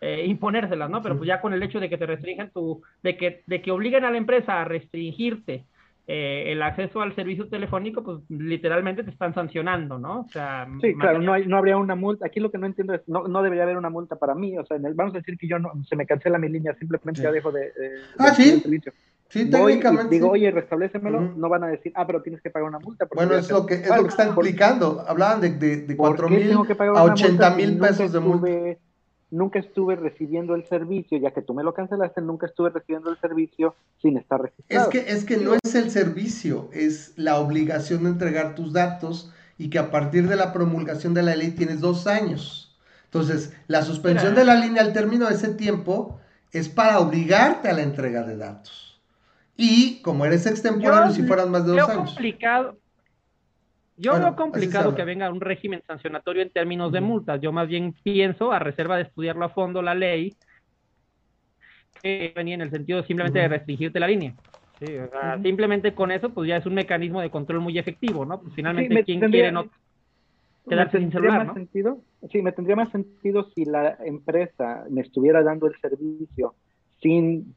eh, 0.00 0.24
imponérselas, 0.26 0.88
¿no? 0.88 1.02
Pero 1.02 1.16
pues 1.16 1.26
ya 1.26 1.40
con 1.40 1.52
el 1.52 1.62
hecho 1.62 1.80
de 1.80 1.88
que 1.88 1.98
te 1.98 2.06
restringan 2.06 2.50
tu, 2.50 2.82
de 3.02 3.16
que, 3.16 3.42
de 3.46 3.60
que 3.60 3.72
obliguen 3.72 4.04
a 4.04 4.12
la 4.12 4.18
empresa 4.18 4.60
a 4.60 4.64
restringirte 4.64 5.64
eh, 6.06 6.52
el 6.52 6.62
acceso 6.62 7.00
al 7.00 7.14
servicio 7.14 7.48
telefónico, 7.48 8.04
pues 8.04 8.18
literalmente 8.28 9.04
te 9.04 9.10
están 9.10 9.32
sancionando, 9.32 9.98
¿no? 9.98 10.20
O 10.20 10.28
sea, 10.28 10.68
sí, 10.82 10.94
claro, 10.94 11.20
no, 11.20 11.32
hay, 11.32 11.46
no 11.46 11.56
habría 11.56 11.78
una 11.78 11.94
multa. 11.94 12.26
Aquí 12.26 12.40
lo 12.40 12.50
que 12.50 12.58
no 12.58 12.66
entiendo 12.66 12.92
es, 12.92 13.00
no, 13.06 13.26
no 13.26 13.42
debería 13.42 13.62
haber 13.62 13.78
una 13.78 13.88
multa 13.88 14.16
para 14.16 14.34
mí. 14.34 14.58
O 14.58 14.66
sea, 14.66 14.76
vamos 14.94 15.14
a 15.14 15.18
decir 15.18 15.38
que 15.38 15.48
yo 15.48 15.58
no, 15.58 15.72
se 15.88 15.96
me 15.96 16.04
cancela 16.04 16.38
mi 16.38 16.50
línea, 16.50 16.74
simplemente 16.74 17.22
ya 17.22 17.32
dejo 17.32 17.50
de, 17.50 17.72
ah, 18.18 18.34
¿sí? 18.34 18.60
servicio. 18.60 18.92
Sí, 19.30 19.50
técnicamente. 19.50 20.14
digo, 20.14 20.30
oye, 20.30 20.50
restablecemelo, 20.50 21.20
no 21.20 21.48
van 21.48 21.64
a 21.64 21.68
decir, 21.68 21.90
ah, 21.96 22.06
pero 22.06 22.20
tienes 22.20 22.42
que 22.42 22.50
pagar 22.50 22.68
una 22.68 22.78
multa. 22.78 23.08
Bueno, 23.14 23.34
es 23.34 23.50
lo, 23.50 23.64
que, 23.64 23.74
es 23.74 23.88
lo 23.88 24.02
que 24.02 24.08
está 24.08 24.28
implicando. 24.28 25.02
Hablaban 25.08 25.40
de, 25.40 25.50
de, 25.50 25.76
de 25.78 25.96
4 25.96 26.28
mil 26.28 26.52
a 26.52 27.02
80 27.02 27.50
mil 27.56 27.78
pesos 27.78 28.12
de 28.12 28.20
multa 28.20 28.78
nunca 29.34 29.58
estuve 29.58 29.96
recibiendo 29.96 30.54
el 30.54 30.64
servicio, 30.66 31.18
ya 31.18 31.32
que 31.32 31.42
tú 31.42 31.54
me 31.54 31.64
lo 31.64 31.74
cancelaste, 31.74 32.20
nunca 32.20 32.46
estuve 32.46 32.70
recibiendo 32.70 33.10
el 33.10 33.18
servicio 33.18 33.74
sin 34.00 34.16
estar 34.16 34.40
registrado. 34.40 34.84
Es 34.84 34.88
que, 34.88 35.12
es 35.12 35.24
que 35.24 35.36
no 35.38 35.54
es 35.54 35.74
el 35.74 35.90
servicio, 35.90 36.70
es 36.72 37.12
la 37.16 37.40
obligación 37.40 38.04
de 38.04 38.10
entregar 38.10 38.54
tus 38.54 38.72
datos 38.72 39.32
y 39.58 39.70
que 39.70 39.80
a 39.80 39.90
partir 39.90 40.28
de 40.28 40.36
la 40.36 40.52
promulgación 40.52 41.14
de 41.14 41.22
la 41.22 41.34
ley 41.34 41.50
tienes 41.50 41.80
dos 41.80 42.06
años. 42.06 42.78
Entonces, 43.06 43.52
la 43.66 43.82
suspensión 43.82 44.36
de 44.36 44.44
la 44.44 44.54
línea 44.54 44.82
al 44.82 44.92
término 44.92 45.26
de 45.26 45.34
ese 45.34 45.52
tiempo 45.54 46.20
es 46.52 46.68
para 46.68 47.00
obligarte 47.00 47.68
a 47.68 47.72
la 47.72 47.82
entrega 47.82 48.22
de 48.22 48.36
datos. 48.36 49.00
Y 49.56 50.00
como 50.02 50.24
eres 50.24 50.46
extemporáneo, 50.46 51.12
si 51.12 51.22
fueran 51.24 51.50
más 51.50 51.66
de 51.66 51.72
dos 51.72 51.88
años. 51.88 52.10
Complicado, 52.10 52.76
yo 53.96 54.18
veo 54.18 54.34
complicado 54.36 54.94
que 54.94 55.04
venga 55.04 55.30
un 55.30 55.40
régimen 55.40 55.82
sancionatorio 55.86 56.42
en 56.42 56.50
términos 56.50 56.92
de 56.92 57.00
multas. 57.00 57.40
Yo 57.40 57.52
más 57.52 57.68
bien 57.68 57.94
pienso, 58.02 58.52
a 58.52 58.58
reserva 58.58 58.96
de 58.96 59.02
estudiarlo 59.04 59.44
a 59.44 59.50
fondo 59.50 59.82
la 59.82 59.94
ley, 59.94 60.34
que 62.02 62.32
venía 62.34 62.54
en 62.54 62.62
el 62.62 62.70
sentido 62.70 63.02
simplemente 63.04 63.38
de 63.38 63.48
restringirte 63.48 64.00
la 64.00 64.08
línea. 64.08 64.34
Sí, 64.80 64.96
o 64.98 65.08
sea, 65.08 65.40
simplemente 65.40 65.94
con 65.94 66.10
eso, 66.10 66.30
pues 66.30 66.48
ya 66.48 66.56
es 66.56 66.66
un 66.66 66.74
mecanismo 66.74 67.20
de 67.20 67.30
control 67.30 67.60
muy 67.60 67.78
efectivo, 67.78 68.24
¿no? 68.24 68.40
Pues 68.40 68.52
finalmente, 68.54 69.04
quien 69.04 69.20
quiere 69.20 69.52
no 69.52 69.66
quedarse 70.68 70.98
sin 70.98 71.12
celular, 71.12 71.46
más 71.46 71.54
sentido? 71.54 72.00
Sí, 72.32 72.42
me 72.42 72.52
tendría 72.52 72.74
más 72.74 72.90
sentido 72.90 73.48
si 73.54 73.64
la 73.64 73.96
empresa 74.04 74.84
me 74.90 75.02
estuviera 75.02 75.42
dando 75.42 75.66
el 75.66 75.78
servicio 75.80 76.54
sin 77.00 77.54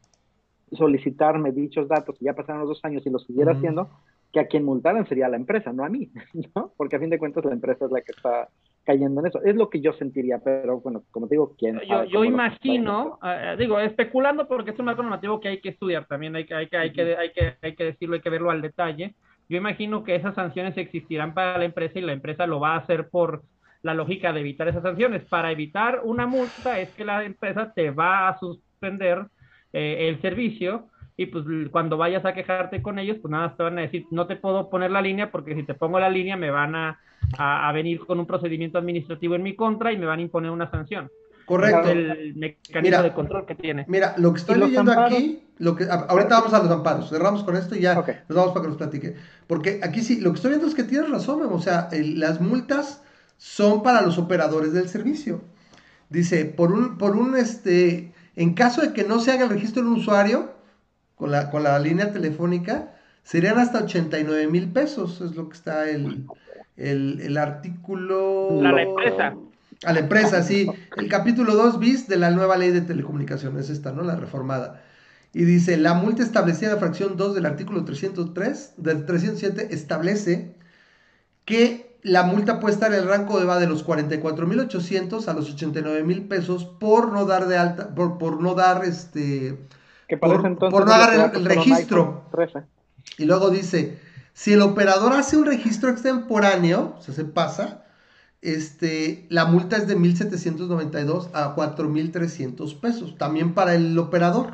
solicitarme 0.72 1.52
dichos 1.52 1.88
datos, 1.88 2.22
y 2.22 2.26
ya 2.26 2.34
pasaron 2.34 2.60
los 2.62 2.70
dos 2.70 2.86
años 2.86 3.06
y 3.06 3.10
lo 3.10 3.20
siguiera 3.20 3.54
haciendo, 3.54 3.90
que 4.32 4.40
a 4.40 4.48
quien 4.48 4.64
multaran 4.64 5.08
sería 5.08 5.30
la 5.30 5.38
empresa, 5.38 5.72
no 5.74 5.84
a 5.84 5.90
mí, 5.90 6.12
¿no? 6.56 6.74
Porque 6.78 6.98
a 6.98 7.00
fin 7.00 7.10
de 7.10 7.20
cuentas 7.20 7.46
la 7.46 7.54
empresa 7.54 7.86
es 7.86 7.92
la 7.92 8.02
que 8.02 8.12
está 8.12 8.50
cayendo 8.84 9.20
en 9.22 9.28
eso. 9.28 9.42
Es 9.44 9.56
lo 9.56 9.70
que 9.70 9.82
yo 9.82 9.94
sentiría, 9.94 10.40
pero 10.40 10.80
bueno, 10.80 11.04
como 11.12 11.28
te 11.28 11.36
digo, 11.36 11.56
¿quién 11.58 11.80
Yo, 11.88 12.06
yo 12.06 12.24
imagino, 12.24 13.20
eh, 13.24 13.56
digo, 13.58 13.80
especulando 13.80 14.48
porque 14.48 14.72
es 14.72 14.80
un 14.80 14.86
marco 14.86 15.02
normativo 15.02 15.40
que 15.40 15.50
hay 15.50 15.62
que 15.62 15.70
estudiar 15.70 16.06
también, 16.06 16.36
hay 16.36 16.46
que, 16.46 16.56
hay 16.56 16.68
que, 16.68 16.78
hay 16.78 16.94
que, 16.94 17.16
hay 17.16 17.32
que, 17.32 17.54
hay 17.62 17.76
que 17.76 17.84
decirlo, 17.84 18.16
hay 18.16 18.22
que 18.22 18.30
verlo 18.30 18.50
al 18.50 18.62
detalle. 18.62 19.16
Yo 19.50 19.58
imagino 19.58 20.04
que 20.04 20.16
esas 20.16 20.36
sanciones 20.36 20.78
existirán 20.78 21.34
para 21.34 21.58
la 21.58 21.66
empresa 21.66 22.00
y 22.00 22.02
la 22.02 22.14
empresa 22.14 22.48
lo 22.48 22.60
va 22.60 22.76
a 22.76 22.80
hacer 22.80 23.10
por 23.10 23.44
la 23.82 23.94
lógica 23.94 24.34
de 24.34 24.42
evitar 24.42 24.68
esas 24.68 24.84
sanciones. 24.84 25.24
Para 25.26 25.52
evitar 25.52 26.02
una 26.04 26.28
multa 26.28 26.80
es 26.80 26.90
que 26.92 27.06
la 27.06 27.24
empresa 27.24 27.74
te 27.74 27.92
va 27.92 28.30
a 28.30 28.38
suspender 28.38 29.26
eh, 29.74 30.08
el 30.10 30.22
servicio 30.22 30.88
y 31.18 31.26
pues 31.26 31.44
cuando 31.72 31.98
vayas 31.98 32.24
a 32.26 32.34
quejarte 32.34 32.84
con 32.84 33.00
ellos, 33.00 33.18
pues 33.20 33.32
nada, 33.32 33.56
te 33.58 33.64
van 33.64 33.80
a 33.80 33.82
decir, 33.82 34.06
no 34.12 34.28
te 34.28 34.36
puedo 34.36 34.70
poner 34.70 34.92
la 34.92 35.02
línea 35.02 35.32
porque 35.32 35.56
si 35.56 35.64
te 35.64 35.74
pongo 35.74 36.00
la 36.00 36.12
línea 36.12 36.38
me 36.38 36.52
van 36.52 36.76
a, 36.76 37.00
a, 37.40 37.72
venir 37.72 38.06
con 38.06 38.20
un 38.20 38.28
procedimiento 38.28 38.78
administrativo 38.78 39.34
en 39.34 39.42
mi 39.42 39.56
contra 39.56 39.92
y 39.92 39.98
me 39.98 40.06
van 40.06 40.20
a 40.20 40.22
nos 40.22 40.52
una 40.52 40.70
sanción. 40.70 41.10
Correcto. 41.48 41.90
el 41.90 42.36
mecanismo 42.36 43.04
de 43.04 43.14
control 43.14 43.46
que 43.46 43.56
tiene. 43.56 43.86
Mira, 43.88 44.14
lo 44.18 44.34
que 44.34 44.40
estoy 44.40 44.60
leyendo 44.60 44.92
aquí, 44.92 45.44
lo 45.58 45.76
que, 45.76 45.86
ahorita 45.86 46.40
vamos 46.40 46.54
a 46.54 46.60
los 46.62 46.70
amparos, 46.70 47.10
cerramos 47.10 47.44
con 47.44 47.56
esto 47.56 47.74
y 47.74 47.80
ya 47.80 47.96
nos 47.96 48.38
vamos 48.38 48.52
para 48.52 48.64
que 48.64 48.68
nos 48.68 48.78
platique. 48.78 49.16
Porque 49.48 49.80
aquí 49.82 50.02
sí, 50.02 50.20
lo 50.20 50.32
que 50.32 50.36
estoy 50.36 50.52
viendo 50.52 50.68
es 50.68 50.76
que 50.76 50.84
tienes 50.84 51.10
razón, 51.10 51.42
o 51.50 51.60
sea, 51.60 51.88
las 51.94 52.42
multas 52.42 53.02
son 53.38 53.82
para 53.82 54.02
los 54.02 54.18
operadores 54.18 54.74
del 54.74 54.90
servicio. 54.90 55.42
Dice, 56.10 56.46
por 56.46 56.74
un, 56.74 56.98
por 56.98 57.16
un, 57.16 57.38
este, 57.38 58.12
en 58.36 58.54
caso 58.54 58.82
de 58.82 58.92
que 58.92 59.06
no 59.06 59.20
se 59.20 59.32
haga 59.32 59.46
el 59.46 59.50
registro 59.50 59.84
de 59.84 59.90
un 59.90 59.96
usuario, 59.96 60.57
con 61.18 61.32
la, 61.32 61.50
con 61.50 61.64
la 61.64 61.78
línea 61.80 62.12
telefónica, 62.12 62.94
serían 63.24 63.58
hasta 63.60 63.84
89 63.84 64.48
mil 64.48 64.72
pesos, 64.72 65.20
es 65.20 65.36
lo 65.36 65.50
que 65.50 65.58
está 65.58 65.90
el, 65.90 66.26
el, 66.78 67.38
artículo... 67.38 68.62
A 68.64 68.72
la 68.72 68.84
empresa. 68.84 69.36
A 69.84 69.94
la 69.94 70.00
empresa, 70.00 70.44
sí. 70.44 70.68
El 70.96 71.10
capítulo 71.10 71.56
2 71.56 71.80
bis 71.80 72.08
de 72.08 72.18
la 72.18 72.32
nueva 72.32 72.56
ley 72.56 72.72
de 72.72 72.82
telecomunicaciones, 72.82 73.70
esta, 73.70 73.92
¿no? 73.92 74.04
La 74.04 74.16
reformada. 74.16 74.82
Y 75.34 75.44
dice, 75.44 75.78
la 75.78 75.94
multa 75.94 76.24
establecida 76.24 76.70
en 76.70 76.76
la 76.76 76.80
fracción 76.80 77.18
2 77.18 77.36
del 77.36 77.46
artículo 77.46 77.84
303, 77.84 78.76
del 78.78 79.06
307, 79.06 79.74
establece 79.74 80.56
que 81.46 81.98
la 82.04 82.24
multa 82.24 82.60
puede 82.60 82.76
estar 82.76 82.94
en 82.94 83.00
el 83.00 83.08
rango 83.08 83.40
de 83.40 83.46
va 83.46 83.60
de 83.60 83.68
los 83.68 83.86
44.800 83.86 85.28
a 85.28 85.34
los 85.34 85.56
89.000 85.56 86.28
pesos 86.28 86.66
por 86.66 87.12
no 87.12 87.26
dar 87.26 87.48
de 87.48 87.58
alta, 87.58 87.94
por, 87.94 88.18
por 88.18 88.42
no 88.42 88.54
dar 88.54 88.86
este 88.86 89.58
por, 90.16 90.42
no 90.86 90.94
agarrar 90.94 91.36
el, 91.36 91.44
registro. 91.44 92.24
Y 93.18 93.26
luego 93.26 93.50
dice, 93.50 94.00
si 94.34 94.54
el 94.54 94.62
operador 94.62 95.14
hace 95.14 95.36
un 95.36 95.46
registro 95.46 95.90
extemporáneo, 95.90 96.96
o 96.98 97.02
sea, 97.02 97.14
se 97.14 97.26
pasa, 97.26 97.84
este, 98.42 99.26
la 99.30 99.46
multa 99.46 99.78
es 99.78 99.88
de 99.88 99.98
1.792 99.98 101.30
a 101.34 101.56
4.300 101.56 102.80
pesos, 102.80 103.18
también 103.18 103.54
para 103.54 103.76
el 103.76 103.98
operador. 103.98 104.54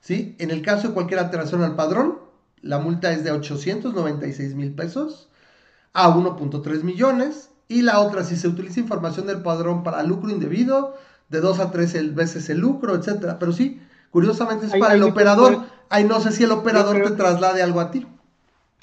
¿sí? 0.00 0.36
En 0.38 0.50
el 0.50 0.62
caso 0.62 0.88
de 0.88 0.94
cualquier 0.94 1.18
alteración 1.18 1.62
al 1.62 1.74
padrón, 1.74 2.18
la 2.62 2.78
multa 2.78 3.12
es 3.12 3.24
de 3.24 3.32
896 3.32 4.54
mil 4.54 4.74
pesos 4.74 5.28
a 5.92 6.14
1.3 6.14 6.82
millones. 6.82 7.50
Y 7.68 7.82
la 7.82 7.98
otra, 7.98 8.22
si 8.22 8.36
se 8.36 8.46
utiliza 8.46 8.78
información 8.78 9.26
del 9.26 9.42
padrón 9.42 9.82
para 9.82 10.02
lucro 10.04 10.30
indebido, 10.30 10.94
de 11.28 11.40
2 11.40 11.58
a 11.58 11.70
3 11.72 12.14
veces 12.14 12.48
el 12.50 12.58
lucro, 12.58 12.94
etcétera. 12.94 13.38
Pero 13.40 13.52
sí, 13.52 13.80
Curiosamente 14.10 14.66
es 14.66 14.76
para 14.76 14.94
el 14.94 15.02
operador. 15.02 15.64
Ahí 15.88 16.04
no 16.04 16.20
sé 16.20 16.32
si 16.32 16.44
el 16.44 16.52
operador 16.52 17.02
te 17.02 17.10
traslade 17.12 17.62
algo 17.62 17.80
a 17.80 17.90
ti. 17.90 18.06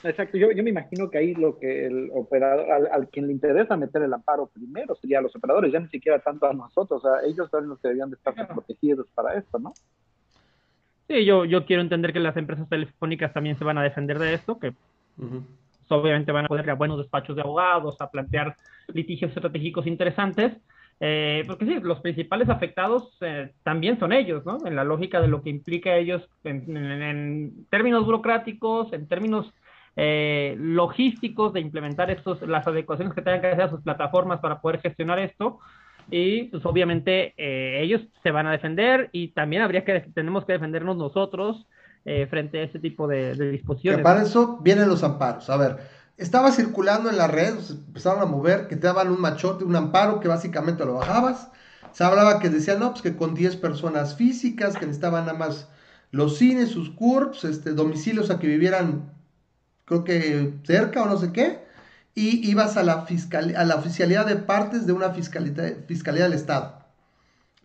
Exacto, 0.03 0.38
yo, 0.38 0.51
yo 0.51 0.63
me 0.63 0.69
imagino 0.69 1.09
que 1.09 1.17
ahí 1.17 1.33
lo 1.33 1.57
que 1.57 1.86
el 1.86 2.12
operador, 2.13 2.69
al, 2.91 3.07
quien 3.07 3.27
le 3.27 3.33
interesa 3.33 3.77
meter 3.77 4.01
el 4.03 4.13
amparo 4.13 4.47
primero 4.47 4.95
sería 4.95 5.19
a 5.19 5.21
los 5.21 5.33
operadores, 5.33 5.71
ya 5.71 5.79
ni 5.79 5.88
siquiera 5.88 6.19
tanto 6.19 6.45
a 6.45 6.53
nosotros, 6.53 7.03
o 7.03 7.07
sea, 7.07 7.25
ellos 7.25 7.49
son 7.49 7.69
los 7.69 7.79
que 7.79 7.88
deberían 7.88 8.09
de 8.09 8.17
estar 8.17 8.33
protegidos 8.47 9.07
para 9.15 9.36
esto, 9.36 9.59
¿no? 9.59 9.73
Sí, 11.07 11.23
yo, 11.23 11.45
yo 11.45 11.65
quiero 11.65 11.81
entender 11.81 12.12
que 12.12 12.19
las 12.19 12.36
empresas 12.36 12.67
telefónicas 12.67 13.31
también 13.33 13.57
se 13.57 13.63
van 13.63 13.77
a 13.77 13.83
defender 13.83 14.19
de 14.19 14.33
esto, 14.33 14.59
que 14.59 14.73
obviamente 15.88 16.31
van 16.31 16.45
a 16.45 16.47
poder 16.47 16.65
ir 16.65 16.71
a 16.71 16.75
buenos 16.75 16.97
despachos 16.97 17.36
de 17.36 17.41
abogados, 17.41 17.99
a 18.01 18.09
plantear 18.09 18.57
litigios 18.88 19.31
estratégicos 19.31 19.88
interesantes, 19.88 20.57
eh, 20.99 21.43
porque 21.47 21.65
sí, 21.65 21.79
los 21.82 21.99
principales 21.99 22.49
afectados 22.49 23.17
eh, 23.21 23.51
también 23.63 23.99
son 23.99 24.13
ellos, 24.13 24.45
¿no? 24.45 24.60
En 24.65 24.75
la 24.75 24.84
lógica 24.84 25.19
de 25.21 25.27
lo 25.27 25.41
que 25.41 25.49
implica 25.49 25.95
ellos 25.95 26.27
en, 26.43 27.65
términos 27.69 28.06
burocráticos, 28.06 28.93
en 28.93 29.08
términos 29.08 29.53
eh, 29.95 30.56
logísticos 30.58 31.53
de 31.53 31.60
implementar 31.60 32.10
estos, 32.10 32.41
las 32.43 32.65
adecuaciones 32.67 33.13
que 33.13 33.21
tengan 33.21 33.41
que 33.41 33.47
hacer 33.47 33.63
a 33.63 33.69
sus 33.69 33.82
plataformas 33.82 34.39
para 34.39 34.62
poder 34.62 34.82
gestionar 34.82 35.19
esto. 35.19 35.60
Y 36.12 36.43
pues 36.45 36.65
obviamente 36.65 37.34
ellos 37.38 38.01
se 38.21 38.32
van 38.32 38.45
a 38.45 38.51
defender 38.51 39.10
y 39.13 39.29
también 39.29 39.62
habría 39.62 39.86
que, 39.86 40.01
tenemos 40.13 40.45
que 40.45 40.53
defendernos 40.53 40.97
nosotros 40.97 41.65
frente 42.29 42.60
a 42.60 42.63
este 42.63 42.79
tipo 42.79 43.08
de, 43.08 43.34
disposiciones. 43.51 44.01
para 44.03 44.23
eso 44.23 44.60
vienen 44.62 44.89
los 44.89 45.01
amparos. 45.01 45.49
A 45.49 45.56
ver, 45.56 45.77
estaba 46.17 46.52
circulando 46.52 47.10
en 47.10 47.17
la 47.17 47.28
red, 47.28 47.56
empezaron 47.69 48.21
a 48.21 48.26
mover, 48.26 48.67
que 48.67 48.76
te 48.76 48.88
daban 48.88 49.10
un 49.10 49.19
machote, 49.19 49.63
un 49.63 49.76
amparo, 49.76 50.19
que 50.19 50.28
básicamente 50.28 50.86
lo 50.86 50.95
bajabas. 50.95 51.49
Se 51.91 52.04
hablaba 52.04 52.39
que 52.39 52.49
decían, 52.49 52.80
no, 52.80 52.91
pues 52.91 53.02
que 53.02 53.15
con 53.15 53.34
10 53.34 53.58
personas 53.58 54.15
físicas, 54.15 54.76
que 54.76 54.86
necesitaban 54.86 55.26
nada 55.26 55.38
más 55.38 55.67
los 56.12 56.38
cines, 56.38 56.69
sus 56.69 56.91
CURPS, 56.91 57.45
este, 57.45 57.71
domicilios 57.73 58.30
a 58.30 58.39
que 58.39 58.47
vivieran, 58.47 59.12
creo 59.86 60.04
que 60.04 60.54
cerca 60.63 61.04
o 61.04 61.08
no 61.08 61.17
sé 61.17 61.32
qué, 61.34 61.63
y 62.15 62.47
ibas 62.47 62.78
a 62.78 62.84
la, 62.84 63.06
fiscal, 63.06 63.56
a 63.56 63.63
la 63.65 63.76
oficialidad 63.76 64.28
de 64.28 64.36
partes 64.36 64.86
de 64.86 64.93
una 64.93 65.12
fiscalía, 65.12 65.78
fiscalía 65.88 66.23
del 66.23 66.34
Estado. 66.34 66.83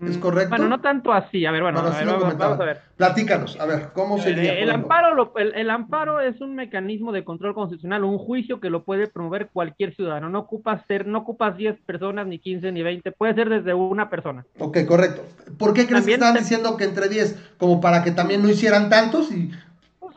¿Es 0.01 0.17
mm, 0.17 0.21
correcto? 0.21 0.51
Bueno, 0.51 0.69
no 0.69 0.81
tanto 0.81 1.13
así. 1.13 1.45
A 1.45 1.51
ver, 1.51 1.63
bueno, 1.63 1.83
vamos, 1.83 2.61
a 2.61 2.65
ver. 2.65 2.81
Platícanos, 2.97 3.59
a 3.59 3.67
ver, 3.67 3.89
¿cómo 3.93 4.19
sería? 4.19 4.55
El, 4.55 4.71
amparo, 4.71 5.33
el, 5.37 5.71
amparo 5.71 6.21
es 6.21 6.41
un 6.41 6.55
mecanismo 6.55 7.11
de 7.11 7.25
control 7.25 7.55
constitucional, 7.55 8.05
un 8.05 8.19
juicio 8.19 8.61
que 8.61 8.71
lo 8.71 8.85
puede 8.85 9.09
promover 9.09 9.49
cualquier 9.53 9.95
ciudadano. 9.95 10.29
No 10.29 10.41
ocupas 10.41 10.83
ser, 10.87 11.07
no 11.07 11.19
ocupas 11.19 11.57
10 11.57 11.81
personas, 11.81 12.27
ni 12.27 12.39
15, 12.39 12.71
ni 12.71 12.83
20, 12.83 13.11
puede 13.13 13.35
ser 13.35 13.49
desde 13.49 13.75
una 13.75 14.09
persona. 14.09 14.45
Ok, 14.59 14.79
correcto. 14.87 15.23
¿Por 15.59 15.75
qué 15.75 15.87
crees 15.87 16.07
que 16.07 16.15
están 16.15 16.35
diciendo 16.35 16.77
que 16.77 16.85
entre 16.85 17.09
10? 17.09 17.55
Como 17.59 17.81
para 17.81 18.05
que 18.05 18.13
también 18.13 18.43
no 18.43 18.49
hicieran 18.49 18.89
tantos 18.89 19.33
y 19.33 19.51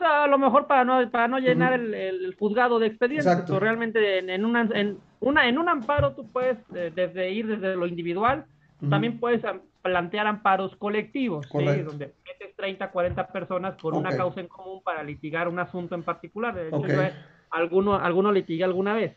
a 0.04 0.26
lo 0.26 0.38
mejor 0.38 0.66
para 0.66 0.84
no, 0.84 1.10
para 1.10 1.28
no 1.28 1.38
llenar 1.38 1.74
el, 1.74 2.34
juzgado 2.38 2.78
de 2.78 2.88
expedientes. 2.88 3.26
Exacto. 3.26 3.60
realmente 3.60 4.18
en, 4.18 4.44
una, 4.44 4.68
en, 4.74 4.98
una, 5.20 5.48
en 5.48 5.58
un 5.58 5.68
amparo 5.68 6.12
tú 6.12 6.28
puedes 6.30 6.58
eh, 6.74 6.92
desde 6.94 7.30
ir 7.30 7.46
desde 7.46 7.76
lo 7.76 7.86
individual, 7.86 8.44
también 8.90 9.20
puedes 9.20 9.44
plantear 9.82 10.26
amparos 10.26 10.76
colectivos, 10.76 11.46
¿sí? 11.50 11.82
donde 11.82 12.14
metes 12.24 12.56
30, 12.56 12.90
40 12.90 13.26
personas 13.28 13.74
por 13.74 13.94
una 13.94 14.16
causa 14.16 14.40
en 14.40 14.48
común 14.48 14.80
para 14.82 15.02
litigar 15.02 15.48
un 15.48 15.58
asunto 15.58 15.94
en 15.94 16.02
particular. 16.02 16.54
De 16.54 16.68
hecho, 16.68 17.14
alguno, 17.50 17.96
alguno 17.96 18.32
litiga 18.32 18.66
alguna 18.66 18.94
vez. 18.94 19.16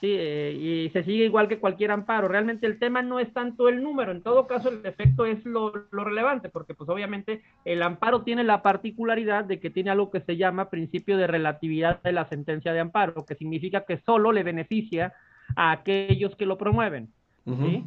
Sí, 0.00 0.14
eh, 0.16 0.52
y 0.52 0.90
se 0.90 1.02
sigue 1.02 1.24
igual 1.24 1.48
que 1.48 1.58
cualquier 1.58 1.90
amparo. 1.90 2.28
Realmente 2.28 2.66
el 2.66 2.78
tema 2.78 3.02
no 3.02 3.18
es 3.18 3.32
tanto 3.32 3.68
el 3.68 3.82
número, 3.82 4.12
en 4.12 4.22
todo 4.22 4.46
caso 4.46 4.68
el 4.68 4.86
efecto 4.86 5.26
es 5.26 5.44
lo, 5.44 5.72
lo, 5.90 6.04
relevante, 6.04 6.48
porque 6.48 6.72
pues 6.72 6.88
obviamente 6.88 7.42
el 7.64 7.82
amparo 7.82 8.22
tiene 8.22 8.44
la 8.44 8.62
particularidad 8.62 9.44
de 9.44 9.58
que 9.58 9.70
tiene 9.70 9.90
algo 9.90 10.12
que 10.12 10.20
se 10.20 10.36
llama 10.36 10.70
principio 10.70 11.16
de 11.16 11.26
relatividad 11.26 12.00
de 12.02 12.12
la 12.12 12.26
sentencia 12.26 12.72
de 12.72 12.78
amparo, 12.78 13.26
que 13.26 13.34
significa 13.34 13.84
que 13.86 13.98
solo 13.98 14.30
le 14.30 14.44
beneficia 14.44 15.14
a 15.56 15.72
aquellos 15.72 16.36
que 16.36 16.46
lo 16.46 16.58
promueven. 16.58 17.08
¿sí? 17.44 17.84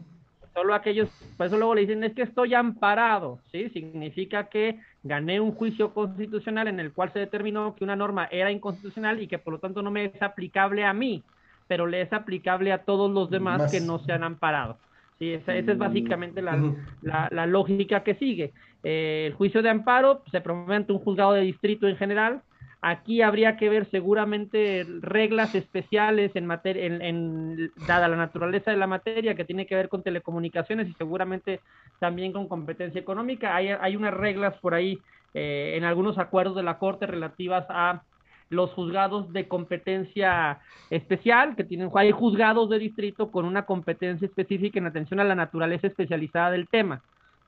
Solo 0.53 0.73
aquellos, 0.73 1.09
por 1.37 1.47
eso 1.47 1.57
luego 1.57 1.75
le 1.75 1.81
dicen, 1.81 2.03
es 2.03 2.13
que 2.13 2.23
estoy 2.23 2.53
amparado, 2.53 3.39
¿sí? 3.51 3.69
Significa 3.69 4.45
que 4.49 4.79
gané 5.03 5.39
un 5.39 5.53
juicio 5.53 5.93
constitucional 5.93 6.67
en 6.67 6.79
el 6.79 6.91
cual 6.91 7.11
se 7.13 7.19
determinó 7.19 7.75
que 7.75 7.83
una 7.83 7.95
norma 7.95 8.27
era 8.31 8.51
inconstitucional 8.51 9.21
y 9.21 9.27
que 9.27 9.39
por 9.39 9.53
lo 9.53 9.59
tanto 9.59 9.81
no 9.81 9.91
me 9.91 10.05
es 10.05 10.21
aplicable 10.21 10.83
a 10.83 10.93
mí, 10.93 11.23
pero 11.67 11.87
le 11.87 12.01
es 12.01 12.11
aplicable 12.13 12.71
a 12.71 12.83
todos 12.83 13.09
los 13.09 13.29
demás 13.29 13.71
que 13.71 13.79
no 13.79 13.99
se 13.99 14.11
han 14.11 14.23
amparado. 14.23 14.77
Sí, 15.19 15.33
esa, 15.33 15.55
es 15.55 15.77
básicamente 15.77 16.41
la, 16.41 16.59
la, 17.01 17.45
lógica 17.45 18.03
que 18.03 18.15
sigue. 18.15 18.53
Eh, 18.83 19.25
el 19.27 19.33
juicio 19.35 19.61
de 19.61 19.69
amparo 19.69 20.23
se 20.31 20.41
promueve 20.41 20.77
ante 20.77 20.93
un 20.93 20.99
juzgado 20.99 21.33
de 21.33 21.41
distrito 21.41 21.87
en 21.87 21.95
general, 21.95 22.41
Aquí 22.83 23.21
habría 23.21 23.57
que 23.57 23.69
ver 23.69 23.85
seguramente 23.91 24.87
reglas 25.01 25.53
especiales 25.53 26.35
en 26.35 26.47
materia, 26.47 26.85
en, 26.85 27.71
dada 27.87 28.07
la 28.07 28.15
naturaleza 28.15 28.71
de 28.71 28.77
la 28.77 28.87
materia 28.87 29.35
que 29.35 29.45
tiene 29.45 29.67
que 29.67 29.75
ver 29.75 29.87
con 29.87 30.01
telecomunicaciones 30.01 30.89
y 30.89 30.93
seguramente 30.93 31.59
también 31.99 32.33
con 32.33 32.47
competencia 32.47 32.99
económica. 32.99 33.55
Hay, 33.55 33.67
hay 33.67 33.95
unas 33.95 34.15
reglas 34.15 34.57
por 34.57 34.73
ahí 34.73 34.99
eh, 35.35 35.75
en 35.77 35.83
algunos 35.83 36.17
acuerdos 36.17 36.55
de 36.55 36.63
la 36.63 36.79
Corte 36.79 37.05
relativas 37.05 37.65
a 37.69 38.01
los 38.49 38.71
juzgados 38.71 39.31
de 39.31 39.47
competencia 39.47 40.59
especial, 40.89 41.55
que 41.55 41.63
tienen, 41.63 41.89
hay 41.95 42.11
juzgados 42.11 42.69
de 42.69 42.79
distrito 42.79 43.31
con 43.31 43.45
una 43.45 43.65
competencia 43.65 44.25
específica 44.25 44.79
en 44.79 44.87
atención 44.87 45.19
a 45.19 45.23
la 45.23 45.35
naturaleza 45.35 45.87
especializada 45.87 46.51
del 46.51 46.67
tema. 46.67 47.01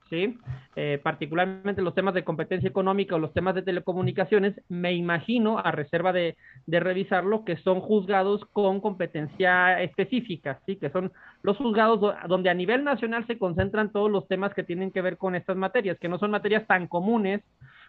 ¿Sí? 0.09 0.37
Eh, 0.75 0.99
particularmente 1.03 1.81
los 1.81 1.95
temas 1.95 2.13
de 2.13 2.23
competencia 2.23 2.69
económica 2.69 3.15
o 3.15 3.19
los 3.19 3.33
temas 3.33 3.55
de 3.55 3.61
telecomunicaciones, 3.61 4.55
me 4.69 4.93
imagino, 4.93 5.59
a 5.59 5.71
reserva 5.71 6.13
de, 6.13 6.35
de 6.65 6.79
revisarlo, 6.79 7.45
que 7.45 7.57
son 7.57 7.79
juzgados 7.79 8.45
con 8.53 8.81
competencia 8.81 9.81
específica, 9.81 10.59
¿sí? 10.65 10.75
que 10.77 10.89
son 10.89 11.11
los 11.41 11.57
juzgados 11.57 12.15
donde 12.27 12.49
a 12.49 12.53
nivel 12.53 12.83
nacional 12.83 13.25
se 13.27 13.37
concentran 13.37 13.91
todos 13.91 14.09
los 14.09 14.27
temas 14.27 14.53
que 14.53 14.63
tienen 14.63 14.91
que 14.91 15.01
ver 15.01 15.17
con 15.17 15.35
estas 15.35 15.57
materias, 15.57 15.97
que 15.99 16.09
no 16.09 16.19
son 16.19 16.31
materias 16.31 16.65
tan 16.67 16.87
comunes 16.87 17.41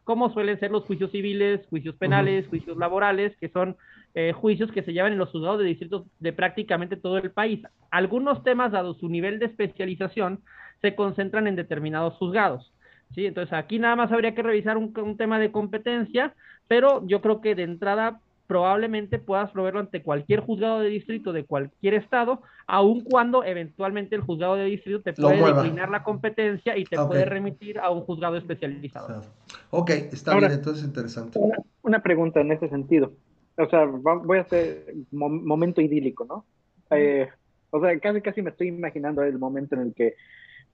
como 0.05 0.31
suelen 0.33 0.61
ser 0.61 0.71
los 0.71 0.85
juicios 0.85 1.11
civiles, 1.11 1.67
juicios 1.69 1.97
penales, 1.97 2.47
juicios 2.49 2.77
laborales, 2.77 3.35
que 3.41 3.49
son 3.49 3.77
eh, 4.15 4.33
juicios 4.33 4.71
que 4.71 4.83
se 4.83 4.93
llevan 4.93 5.13
en 5.13 5.19
los 5.19 5.31
juzgados 5.31 5.59
de 5.59 5.65
distritos 5.65 6.07
de 6.21 6.33
prácticamente 6.33 6.97
todo 6.97 7.19
el 7.19 7.31
país. 7.33 7.61
Algunos 7.91 8.45
temas, 8.45 8.71
dado 8.71 8.95
su 8.95 9.09
nivel 9.09 9.39
de 9.39 9.47
especialización, 9.47 10.41
se 10.85 10.95
concentran 10.95 11.47
en 11.47 11.57
determinados 11.57 12.13
juzgados. 12.19 12.71
¿sí? 13.15 13.25
Entonces 13.25 13.55
aquí 13.55 13.79
nada 13.79 13.97
más 13.97 14.13
habría 14.13 14.35
que 14.35 14.43
revisar 14.43 14.77
un, 14.77 15.17
tema 15.17 15.39
de 15.39 15.51
competencia, 15.51 16.35
pero 16.69 17.03
yo 17.07 17.23
creo 17.23 17.41
que 17.41 17.55
de 17.55 17.63
entrada 17.63 18.21
probablemente 18.47 19.19
puedas 19.19 19.51
proveerlo 19.51 19.81
ante 19.81 20.03
cualquier 20.03 20.41
juzgado 20.41 20.81
de 20.81 20.91
distrito 20.91 21.33
de 21.33 21.47
cualquier 21.47 21.95
estado, 21.95 22.43
aun 22.67 23.01
cuando 23.01 23.45
eventualmente 23.45 24.15
el 24.15 24.21
juzgado 24.21 24.57
de 24.57 24.67
distrito 24.67 25.01
te 25.01 25.15
puede 25.15 25.43
declinar 25.43 25.89
la 25.89 26.03
competencia 26.03 26.77
y 26.77 26.85
te 26.85 26.99
puede 26.99 27.25
remitir 27.25 27.79
a 27.79 27.89
un 27.89 28.03
juzgado 28.03 28.37
especializado. 28.37 29.23
Ok, 29.71 29.89
está 29.89 30.37
bien, 30.37 30.53
entonces 30.53 30.85
interesante. 30.85 31.41
Una, 31.81 32.03
pregunta 32.03 32.43
en 32.43 32.53
ese 32.53 32.69
sentido. 32.69 33.15
O 33.57 33.67
sea, 33.71 33.87
voy 33.87 34.37
a 34.37 34.43
hacer 34.43 34.93
momento 35.13 35.81
idílico, 35.81 36.27
¿no? 36.27 36.45
Eh, 36.91 37.27
o 37.71 37.81
sea, 37.81 37.99
casi 37.99 38.21
casi 38.21 38.43
me 38.43 38.51
estoy 38.51 38.69
imaginando 38.69 39.23
el 39.23 39.39
momento 39.39 39.77
en 39.77 39.81
el 39.81 39.95
que 39.95 40.15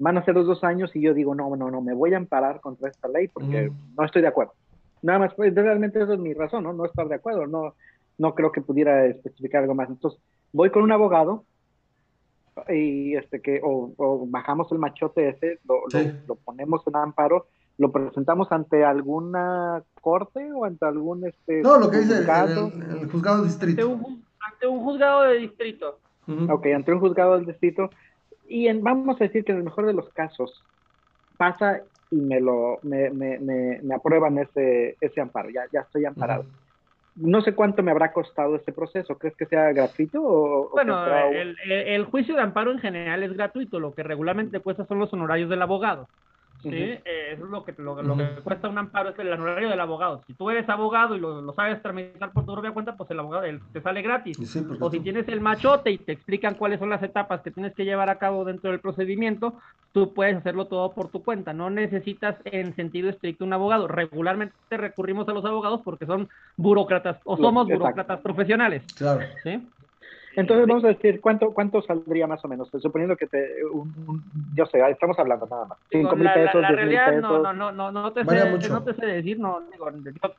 van 0.01 0.17
a 0.17 0.25
ser 0.25 0.35
los 0.35 0.47
dos 0.47 0.65
años 0.65 0.91
y 0.97 1.03
yo 1.03 1.13
digo, 1.13 1.35
no, 1.35 1.55
no, 1.57 1.71
no, 1.71 1.81
me 1.83 1.95
voy 1.95 2.15
a 2.15 2.17
amparar 2.17 2.61
contra 2.61 2.89
esta 2.89 3.07
ley 3.07 3.29
porque 3.29 3.71
no 3.97 4.05
estoy 4.05 4.23
de 4.23 4.29
acuerdo. 4.29 4.55
Nada 5.03 5.19
más, 5.19 5.35
pues 5.35 5.55
realmente 5.55 6.03
esa 6.03 6.15
es 6.15 6.19
mi 6.19 6.33
razón, 6.33 6.65
¿no? 6.65 6.73
No 6.73 6.87
estar 6.87 7.07
de 7.07 7.15
acuerdo, 7.17 7.47
no, 7.47 7.75
no 8.17 8.35
creo 8.35 8.51
que 8.51 8.63
pudiera 8.63 9.05
especificar 9.07 9.63
algo 9.63 9.75
más. 9.75 9.91
Entonces, 9.91 10.19
voy 10.53 10.71
con 10.71 10.83
un 10.83 10.93
abogado 10.93 11.45
y 12.69 13.15
este 13.15 13.41
que, 13.41 13.61
o, 13.63 14.27
bajamos 14.27 14.73
el 14.73 14.79
machote 14.79 15.29
ese, 15.29 15.59
lo, 15.67 16.35
ponemos 16.37 16.83
en 16.87 16.97
amparo, 16.97 17.47
lo 17.77 17.93
presentamos 17.93 18.51
ante 18.53 18.85
alguna 18.85 19.83
corte 20.01 20.51
o 20.53 20.65
ante 20.65 20.85
algún 20.85 21.27
este 21.27 21.63
no 21.63 21.79
lo 21.79 21.91
que 21.91 21.99
dice 21.99 22.19
el, 22.19 23.11
juzgado 23.11 23.43
de 23.43 23.49
distrito 23.49 23.83
ante 23.83 24.67
un, 24.67 24.85
juzgado 24.85 25.23
de 25.23 25.39
distrito 25.39 25.99
Ok, 26.49 26.67
ante 26.67 26.93
un 26.93 27.01
juzgado 27.01 27.37
del 27.37 27.47
distrito 27.47 27.91
y 28.51 28.71
vamos 28.73 29.21
a 29.21 29.25
decir 29.25 29.45
que 29.45 29.53
en 29.53 29.59
el 29.59 29.65
mejor 29.65 29.87
de 29.87 29.95
los 29.95 30.09
casos 30.11 30.63
pasa 31.37 31.81
y 32.11 32.17
me 32.17 32.41
lo 32.41 32.81
me, 32.83 33.09
me, 33.11 33.39
me, 33.39 33.95
aprueban 33.95 34.39
ese, 34.39 34.97
ese 35.01 35.21
amparo, 35.21 35.49
ya, 35.51 35.63
ya 35.73 35.81
estoy 35.81 36.05
amparado. 36.05 36.45
No 37.15 37.43
sé 37.43 37.55
cuánto 37.55 37.83
me 37.83 37.93
habrá 37.93 38.13
costado 38.13 38.57
ese 38.57 38.73
proceso, 38.73 39.17
¿crees 39.17 39.37
que 39.37 39.47
sea 39.47 39.73
gratuito? 39.73 40.21
O, 40.23 40.71
bueno, 40.71 41.07
el, 41.31 41.57
el, 41.65 42.05
juicio 42.07 42.35
de 42.35 42.43
amparo 42.43 42.73
en 42.73 42.81
general 42.81 43.23
es 43.23 43.33
gratuito, 43.33 43.79
lo 43.79 43.95
que 43.95 44.03
regularmente 44.03 44.59
cuesta 44.61 44.85
son 44.87 44.99
los 44.99 45.13
honorarios 45.13 45.49
del 45.49 45.63
abogado. 45.63 46.09
¿Sí? 46.63 46.69
Eh, 46.73 47.03
eso 47.33 47.45
es 47.45 47.51
lo 47.51 47.65
que, 47.65 47.75
lo, 47.79 47.97
que 47.97 48.27
cuesta 48.43 48.69
un 48.69 48.79
amparo, 48.79 49.11
es 49.11 49.19
el 49.19 49.33
honorario 49.33 49.69
del 49.69 49.81
abogado. 49.81 50.23
Si 50.27 50.35
tú 50.35 50.51
eres 50.51 50.69
abogado 50.69 51.17
y 51.17 51.21
lo, 51.21 51.53
sabes 51.55 51.83
tramitar 51.83 52.33
por 52.33 52.45
tu 52.45 52.53
propia 52.53 52.73
cuenta, 52.73 52.97
pues 52.97 53.11
el 53.11 53.21
abogado 53.21 53.45
te 53.73 53.81
sale 53.81 54.03
gratis. 54.03 54.39
o 54.81 54.91
si 54.91 55.01
tienes 55.01 55.29
el 55.29 55.41
machote 55.41 55.91
y 55.91 55.99
te 55.99 56.13
explican 56.13 56.55
cuáles 56.55 56.79
son 56.79 56.91
las 56.91 57.03
etapas 57.03 57.41
que 57.43 57.51
tienes 57.51 57.75
que 57.75 57.85
llevar 57.85 58.11
a 58.11 58.19
cabo 58.19 58.45
dentro 58.45 58.71
del 58.71 58.81
procedimiento, 58.81 59.55
tú 59.93 60.13
puedes 60.13 60.37
hacerlo 60.37 60.67
todo 60.67 60.93
por 60.93 61.09
tu 61.09 61.23
cuenta. 61.23 61.53
No 61.53 61.71
necesitas 61.71 62.37
en 62.45 62.75
sentido 62.75 63.09
estricto 63.09 63.45
un 63.45 63.53
abogado. 63.53 63.89
Regularmente 63.89 64.55
recurrimos 64.71 65.29
a 65.29 65.33
los 65.33 65.45
abogados 65.45 65.81
porque 65.85 66.07
son 66.07 66.29
burócratas 66.57 67.19
o 67.25 67.37
somos 67.37 67.67
burócratas 67.67 68.21
profesionales. 68.21 68.83
Claro. 68.97 69.21
¿sí? 69.43 69.61
Entonces 70.37 70.67
vamos 70.67 70.85
a 70.85 70.89
decir, 70.89 71.21
¿cuánto 71.21 71.53
cuánto 71.53 71.83
saldría 71.83 72.27
más 72.27 72.45
o 72.45 72.49
menos? 72.49 72.71
Suponiendo 72.81 73.17
que 73.17 73.27
te, 73.27 73.49
yo 74.55 74.67
sé, 74.67 74.81
estamos 74.89 75.19
hablando 75.19 75.47
nada 75.47 75.65
más. 75.67 75.79
Cinco 75.91 76.15
mil 76.15 76.31
pesos, 76.33 76.61
la, 76.61 76.71
realidad 76.71 77.21
No, 77.21 77.39
no, 77.39 77.53
no, 77.53 77.73
no, 77.73 77.91
no 77.91 78.13
te, 78.13 78.25
sé, 78.25 78.69
no 78.69 78.83
te 78.85 78.95
sé 78.95 79.07
decir, 79.07 79.41
no, 79.41 79.61
digo, 79.73 79.91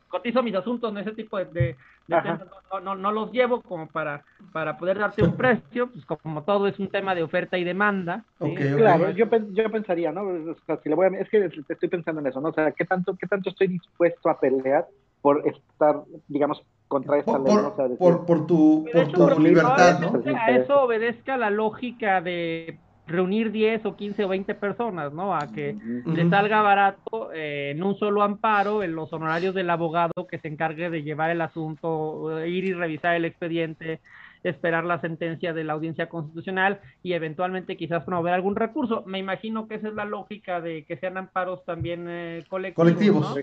cotizo 0.08 0.44
mis 0.44 0.56
asuntos 0.56 0.92
en 0.92 1.00
ese 1.00 1.12
tipo 1.12 1.38
de, 1.38 1.46
de, 1.46 1.76
no, 2.08 2.80
no, 2.82 2.96
no, 2.96 3.12
los 3.12 3.32
llevo 3.32 3.62
como 3.62 3.88
para, 3.88 4.24
para 4.54 4.78
poder 4.78 4.98
darte 4.98 5.24
un 5.24 5.36
precio, 5.36 5.90
pues 5.90 6.06
como 6.06 6.44
todo 6.44 6.68
es 6.68 6.80
un 6.80 6.88
tema 6.88 7.14
de 7.14 7.24
oferta 7.24 7.58
y 7.58 7.64
demanda. 7.64 8.24
Claro, 8.38 9.12
yo, 9.12 9.26
yo 9.52 9.70
pensaría, 9.70 10.12
¿no? 10.12 10.22
O 10.22 10.56
sea, 10.66 10.78
si 10.78 10.90
le 10.90 10.96
voy 10.96 11.08
a, 11.08 11.20
es 11.20 11.30
que 11.30 11.50
estoy 11.68 11.90
pensando 11.90 12.22
en 12.22 12.28
eso, 12.28 12.40
¿no? 12.40 12.50
O 12.50 12.54
sea, 12.54 12.72
¿qué 12.72 12.86
tanto, 12.86 13.16
qué 13.20 13.28
tanto 13.28 13.50
estoy 13.50 13.68
dispuesto 13.68 14.30
a 14.30 14.40
pelear 14.40 14.86
por 15.22 15.46
estar, 15.48 16.02
digamos, 16.28 16.64
contra 16.92 17.20
esta 17.20 17.40
ley. 17.40 17.96
Por, 17.98 18.26
por, 18.26 18.46
tu, 18.46 18.86
por 18.92 19.34
tu 19.34 19.40
libertad, 19.40 20.02
¿no? 20.02 20.22
A 20.38 20.52
eso 20.52 20.82
obedezca 20.82 21.38
la 21.38 21.50
lógica 21.50 22.20
de 22.20 22.78
reunir 23.08 23.54
10 23.54 23.86
o 23.86 23.96
15 23.96 24.26
o 24.26 24.28
20 24.28 24.56
personas, 24.56 25.14
¿no? 25.14 25.34
A 25.34 25.48
que 25.48 25.78
le 26.06 26.30
salga 26.30 26.62
barato 26.62 27.32
eh, 27.34 27.72
en 27.74 27.82
un 27.82 27.98
solo 27.98 28.24
amparo 28.24 28.84
en 28.84 28.94
los 28.94 29.12
honorarios 29.14 29.56
del 29.56 29.70
abogado 29.70 30.28
que 30.30 30.40
se 30.40 30.50
encargue 30.50 30.90
de 30.90 31.04
llevar 31.04 31.30
el 31.30 31.40
asunto, 31.40 32.46
ir 32.46 32.66
y 32.66 32.74
revisar 32.74 33.16
el 33.16 33.24
expediente, 33.24 34.02
esperar 34.44 34.84
la 34.84 35.00
sentencia 35.00 35.54
de 35.54 35.64
la 35.64 35.74
audiencia 35.74 36.10
constitucional 36.10 36.82
y 37.04 37.14
eventualmente 37.14 37.78
quizás 37.78 38.04
promover 38.04 38.34
algún 38.34 38.58
recurso. 38.58 39.04
Me 39.06 39.20
imagino 39.20 39.70
que 39.70 39.76
esa 39.76 39.88
es 39.88 39.94
la 39.94 40.06
lógica 40.06 40.60
de 40.60 40.84
que 40.84 40.98
sean 40.98 41.16
amparos 41.18 41.64
también 41.64 42.06
eh, 42.10 42.44
colectivos. 42.50 42.76
colectivos. 42.76 43.40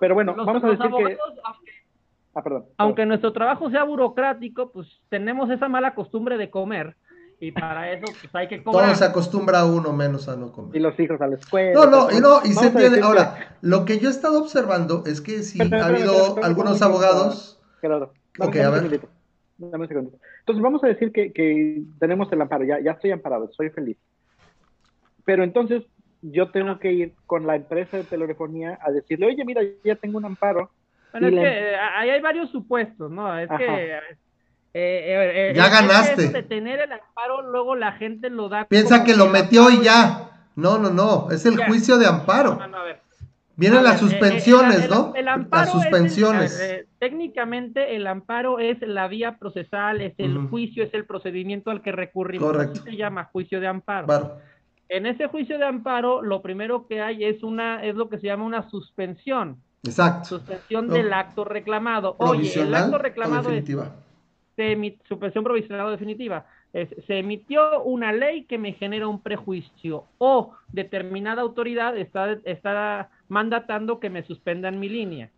Pero 0.00 0.14
bueno, 0.14 0.34
vamos 0.34 0.64
a 0.64 0.70
decir 0.70 0.90
que... 0.90 1.16
Ah, 2.34 2.42
aunque 2.78 3.06
nuestro 3.06 3.32
trabajo 3.32 3.70
sea 3.70 3.82
burocrático, 3.82 4.70
pues 4.70 5.00
tenemos 5.08 5.50
esa 5.50 5.68
mala 5.68 5.94
costumbre 5.94 6.38
de 6.38 6.48
comer 6.48 6.96
y 7.40 7.50
para 7.52 7.92
eso 7.92 8.04
pues 8.20 8.34
hay 8.34 8.46
que 8.46 8.62
comer. 8.62 8.84
Todo 8.84 8.94
se 8.94 9.04
acostumbra 9.04 9.64
uno 9.64 9.92
menos 9.92 10.28
a 10.28 10.36
no 10.36 10.52
comer. 10.52 10.76
Y 10.76 10.78
los 10.78 10.98
hijos 11.00 11.20
a 11.20 11.26
la 11.26 11.36
escuela. 11.36 11.72
No, 11.72 11.86
no, 11.86 12.10
y, 12.10 12.20
no, 12.20 12.40
y 12.44 12.52
se 12.52 12.68
entiende. 12.68 13.00
Ahora, 13.00 13.56
lo 13.62 13.84
que 13.84 13.98
yo 13.98 14.08
he 14.08 14.12
estado 14.12 14.40
observando 14.40 15.02
es 15.06 15.20
que 15.20 15.42
si 15.42 15.60
ha 15.60 15.86
habido 15.86 16.36
algunos 16.42 16.82
abogados... 16.82 17.60
Claro. 17.80 18.12
Ok, 18.38 18.56
a 18.56 18.70
ver. 18.70 19.00
Entonces 19.58 20.62
vamos 20.62 20.84
a 20.84 20.86
decir 20.86 21.12
que, 21.12 21.32
que 21.32 21.82
tenemos 21.98 22.30
el 22.32 22.40
amparo, 22.40 22.64
ya, 22.64 22.80
ya 22.80 22.92
estoy 22.92 23.10
amparado, 23.10 23.50
soy 23.52 23.70
feliz. 23.70 23.96
Pero 25.24 25.42
entonces 25.42 25.82
yo 26.22 26.50
tengo 26.50 26.78
que 26.78 26.92
ir 26.92 27.14
con 27.26 27.46
la 27.46 27.56
empresa 27.56 27.96
de 27.96 28.04
telefonía 28.04 28.78
a 28.82 28.90
decirle, 28.90 29.26
oye, 29.26 29.44
mira, 29.44 29.62
ya 29.84 29.96
tengo 29.96 30.18
un 30.18 30.26
amparo. 30.26 30.70
Bueno, 31.12 31.28
es 31.28 31.34
que 31.34 31.70
eh, 31.72 31.76
ahí 31.76 32.10
hay 32.10 32.20
varios 32.20 32.50
supuestos, 32.50 33.10
¿no? 33.10 33.38
Es 33.38 33.48
que... 33.58 33.98
Eh, 34.72 35.50
eh, 35.50 35.52
ya 35.56 35.68
ganaste. 35.68 36.28
De 36.28 36.42
tener 36.44 36.78
el 36.78 36.92
amparo, 36.92 37.42
luego 37.42 37.74
la 37.74 37.92
gente 37.92 38.30
lo 38.30 38.48
da. 38.48 38.66
Piensa 38.66 39.02
que 39.02 39.16
lo 39.16 39.26
metió 39.26 39.68
y 39.68 39.82
ya. 39.82 40.30
No, 40.54 40.78
no, 40.78 40.90
no. 40.90 41.28
Es 41.30 41.44
el 41.44 41.56
juicio 41.64 41.98
de 41.98 42.06
amparo. 42.06 42.58
Vienen 43.56 43.82
las 43.82 43.98
suspensiones, 43.98 44.88
¿no? 44.88 45.12
las 45.50 45.72
suspensiones. 45.72 46.86
técnicamente 46.98 47.96
el 47.96 48.06
amparo 48.06 48.58
es 48.58 48.80
la 48.80 49.08
vía 49.08 49.38
procesal, 49.38 50.00
es 50.00 50.14
el 50.18 50.38
juicio, 50.48 50.84
es 50.84 50.94
el 50.94 51.04
procedimiento 51.04 51.70
al 51.70 51.82
que 51.82 51.92
recurrimos. 51.92 52.52
Correcto. 52.52 52.82
se 52.82 52.96
llama 52.96 53.24
juicio 53.24 53.60
de 53.60 53.66
amparo. 53.66 54.38
En 54.88 55.06
ese 55.06 55.26
juicio 55.28 55.58
de 55.58 55.66
amparo, 55.66 56.22
lo 56.22 56.42
primero 56.42 56.86
que 56.88 57.00
hay 57.00 57.24
es 57.24 57.42
una, 57.42 57.84
es 57.84 57.94
lo 57.94 58.08
que 58.08 58.18
se 58.18 58.26
llama 58.26 58.44
una 58.44 58.68
suspensión. 58.70 59.62
Exacto. 59.82 60.28
Suspensión 60.28 60.88
del 60.88 61.12
acto 61.12 61.44
reclamado. 61.44 62.16
Oye, 62.18 62.52
el 62.60 62.74
acto 62.74 62.98
reclamado 62.98 63.50
es 63.50 63.64
suspensión 65.08 65.44
provisional 65.44 65.86
o 65.86 65.90
definitiva. 65.90 66.46
se 66.72 67.18
emitió 67.18 67.82
una 67.82 68.12
ley 68.12 68.44
que 68.44 68.58
me 68.58 68.72
genera 68.74 69.08
un 69.08 69.22
prejuicio 69.22 70.04
o 70.18 70.54
determinada 70.68 71.42
autoridad 71.42 71.96
está, 71.96 72.32
está 72.44 73.10
mandatando 73.28 74.00
que 74.00 74.10
me 74.10 74.22
suspendan 74.22 74.78
mi 74.78 74.88
línea. 74.88 75.30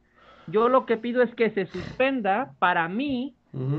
Yo 0.49 0.69
lo 0.69 0.87
que 0.87 0.97
pido 0.97 1.23
es 1.23 1.33
que 1.35 1.51
se 1.51 1.67
suspenda 1.67 2.53
para 2.59 2.89
mí 2.89 3.35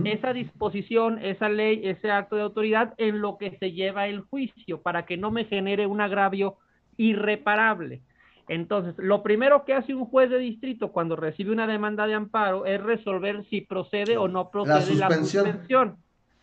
esa 0.06 0.34
disposición, 0.34 1.17
esa 1.23 1.49
ley, 1.49 1.82
ese 1.84 2.12
acto 2.12 2.36
de 2.36 2.43
autoridad 2.43 2.93
en 2.97 3.21
lo 3.21 3.38
que 3.38 3.58
se 3.58 3.71
lleva 3.71 4.08
el 4.08 4.21
juicio, 4.21 4.82
para 4.82 5.06
que 5.06 5.17
no 5.17 5.32
me 5.32 5.45
genere 5.45 5.88
un 5.88 5.99
agravio 5.99 6.58
irreparable. 6.95 8.02
Entonces, 8.47 8.95
lo 8.97 9.23
primero 9.23 9.63
que 9.65 9.73
hace 9.73 9.93
un 9.93 10.06
juez 10.06 10.29
de 10.29 10.38
distrito 10.38 10.91
cuando 10.91 11.15
recibe 11.15 11.51
una 11.51 11.67
demanda 11.67 12.08
de 12.08 12.13
amparo 12.13 12.65
es 12.65 12.82
resolver 12.82 13.45
si 13.49 13.62
procede 13.62 14.17
o 14.17 14.27
no 14.27 14.49
procede 14.49 14.95
la 14.95 15.10
suspensión. 15.10 15.97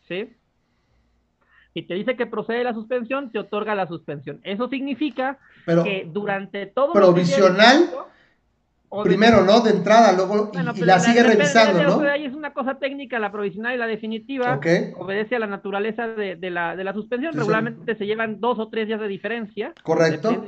¿Sí? 0.09 0.35
Si 1.75 1.83
te 1.83 1.95
dice 1.95 2.17
que 2.17 2.27
procede 2.27 2.65
la 2.65 2.75
suspensión, 2.75 3.31
te 3.31 3.39
otorga 3.39 3.75
la 3.75 3.87
suspensión. 3.87 4.41
Eso 4.43 4.69
significa 4.69 5.39
que 5.67 6.09
durante 6.11 6.67
todo... 6.67 6.93
Provisional. 6.93 7.91
Primero, 9.05 9.45
¿no? 9.45 9.61
De 9.61 9.71
entrada, 9.71 10.13
luego 10.13 10.51
y, 10.53 10.81
la 10.81 10.99
sigue 10.99 11.23
revisando, 11.23 11.81
¿no? 11.81 12.11
Ahí 12.11 12.25
es 12.25 12.35
una 12.35 12.53
cosa 12.53 12.75
técnica, 12.81 13.21
la 13.21 13.31
provisional 13.31 13.73
y 13.73 13.79
la 13.79 13.87
definitiva. 13.87 14.59
Obedece 14.99 15.37
a 15.37 15.39
la 15.39 15.47
naturaleza 15.47 16.09
de, 16.09 16.51
la, 16.51 16.75
de 16.75 16.83
la 16.83 16.93
suspensión. 16.93 17.33
Regularmente 17.35 17.95
se 17.95 18.05
llevan 18.05 18.41
dos 18.41 18.59
o 18.59 18.69
tres 18.69 18.89
días 18.89 18.99
de 18.99 19.07
diferencia. 19.07 19.73
Correcto. 19.85 20.45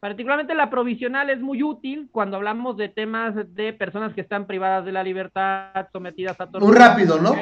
Particularmente 0.00 0.54
la 0.54 0.70
provisional 0.70 1.28
es 1.28 1.40
muy 1.40 1.62
útil 1.62 2.08
cuando 2.10 2.38
hablamos 2.38 2.78
de 2.78 2.88
temas 2.88 3.34
de 3.54 3.74
personas 3.74 4.14
que 4.14 4.22
están 4.22 4.46
privadas 4.46 4.86
de 4.86 4.92
la 4.92 5.04
libertad, 5.04 5.88
sometidas 5.92 6.40
a 6.40 6.46
tortura. 6.46 6.64
Muy 6.64 6.74
rápido, 6.74 7.20
¿no? 7.20 7.36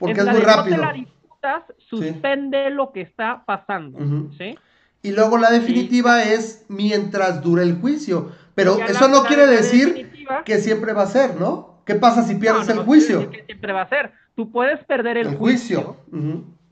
Porque 0.00 0.20
es 0.20 0.26
muy 0.26 0.40
rápido. 0.40 0.78
No 0.78 0.82
la 0.82 0.92
disputas, 0.92 1.62
suspende 1.78 2.70
lo 2.70 2.90
que 2.90 3.02
está 3.02 3.44
pasando, 3.46 4.00
¿sí? 4.36 4.58
Y 5.02 5.12
luego 5.12 5.38
la 5.38 5.50
definitiva 5.50 6.24
es 6.24 6.64
mientras 6.68 7.40
dure 7.40 7.62
el 7.62 7.80
juicio. 7.80 8.32
Pero 8.54 8.78
eso 8.84 9.08
no 9.08 9.22
quiere 9.24 9.46
decir 9.46 10.10
que 10.44 10.58
siempre 10.58 10.92
va 10.92 11.02
a 11.02 11.06
ser, 11.06 11.36
¿no? 11.36 11.82
¿Qué 11.84 11.94
pasa 11.94 12.22
si 12.22 12.34
pierdes 12.34 12.68
el 12.68 12.78
juicio? 12.78 13.30
Que 13.30 13.44
siempre 13.44 13.72
va 13.72 13.82
a 13.82 13.88
ser. 13.88 14.12
Tú 14.34 14.50
puedes 14.50 14.84
perder 14.84 15.18
el, 15.18 15.36
juicio. 15.36 15.96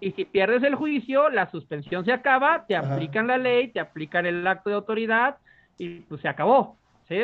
Y 0.01 0.13
si 0.13 0.25
pierdes 0.25 0.63
el 0.63 0.75
juicio, 0.75 1.29
la 1.29 1.51
suspensión 1.51 2.05
se 2.05 2.13
acaba, 2.13 2.67
te 2.67 2.75
aplican 2.75 3.27
la 3.27 3.39
ley, 3.39 3.69
te 3.69 3.81
aplican 3.81 4.27
el 4.27 4.47
acto 4.47 4.71
de 4.71 4.77
autoridad 4.77 5.37
y 5.79 6.01
pues 6.01 6.23
se 6.23 6.29
acabó. 6.29 6.77
¿Sí? 7.09 7.23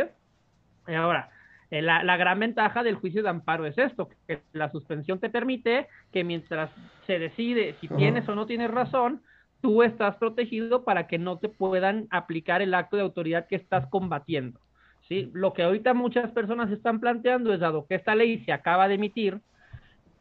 Y 0.89 0.95
ahora, 0.95 1.31
eh, 1.71 1.81
la, 1.81 2.03
la, 2.03 2.17
gran 2.17 2.39
ventaja 2.39 2.83
del 2.83 2.97
juicio 2.97 3.23
de 3.23 3.29
amparo 3.29 3.67
es 3.67 3.79
esto, 3.79 4.09
que 4.27 4.41
la 4.53 4.71
suspensión 4.71 5.19
te 5.19 5.31
permite 5.31 5.89
que 6.13 6.23
mientras 6.23 6.71
se 7.07 7.19
decide 7.19 7.75
si 7.81 7.89
tienes 7.89 8.29
o 8.29 8.35
no 8.35 8.47
tienes 8.47 8.71
razón, 8.71 9.23
tú 9.61 9.83
estás 9.83 10.17
protegido 10.17 10.85
para 10.85 11.07
que 11.07 11.19
no 11.19 11.39
te 11.39 11.49
puedan 11.49 12.07
aplicar 12.11 12.63
el 12.63 12.75
acto 12.75 12.97
de 12.97 13.03
autoridad 13.03 13.47
que 13.47 13.57
estás 13.57 13.87
combatiendo. 13.89 14.61
¿sí? 15.09 15.31
Lo 15.33 15.53
que 15.53 15.63
ahorita 15.63 15.95
muchas 15.95 16.31
personas 16.31 16.71
están 16.71 17.01
planteando 17.01 17.53
es, 17.53 17.61
dado 17.61 17.87
que 17.87 17.97
esta 17.97 18.15
ley 18.15 18.45
se 18.45 18.53
acaba 18.53 18.89
de 18.89 18.95
emitir, 18.95 19.41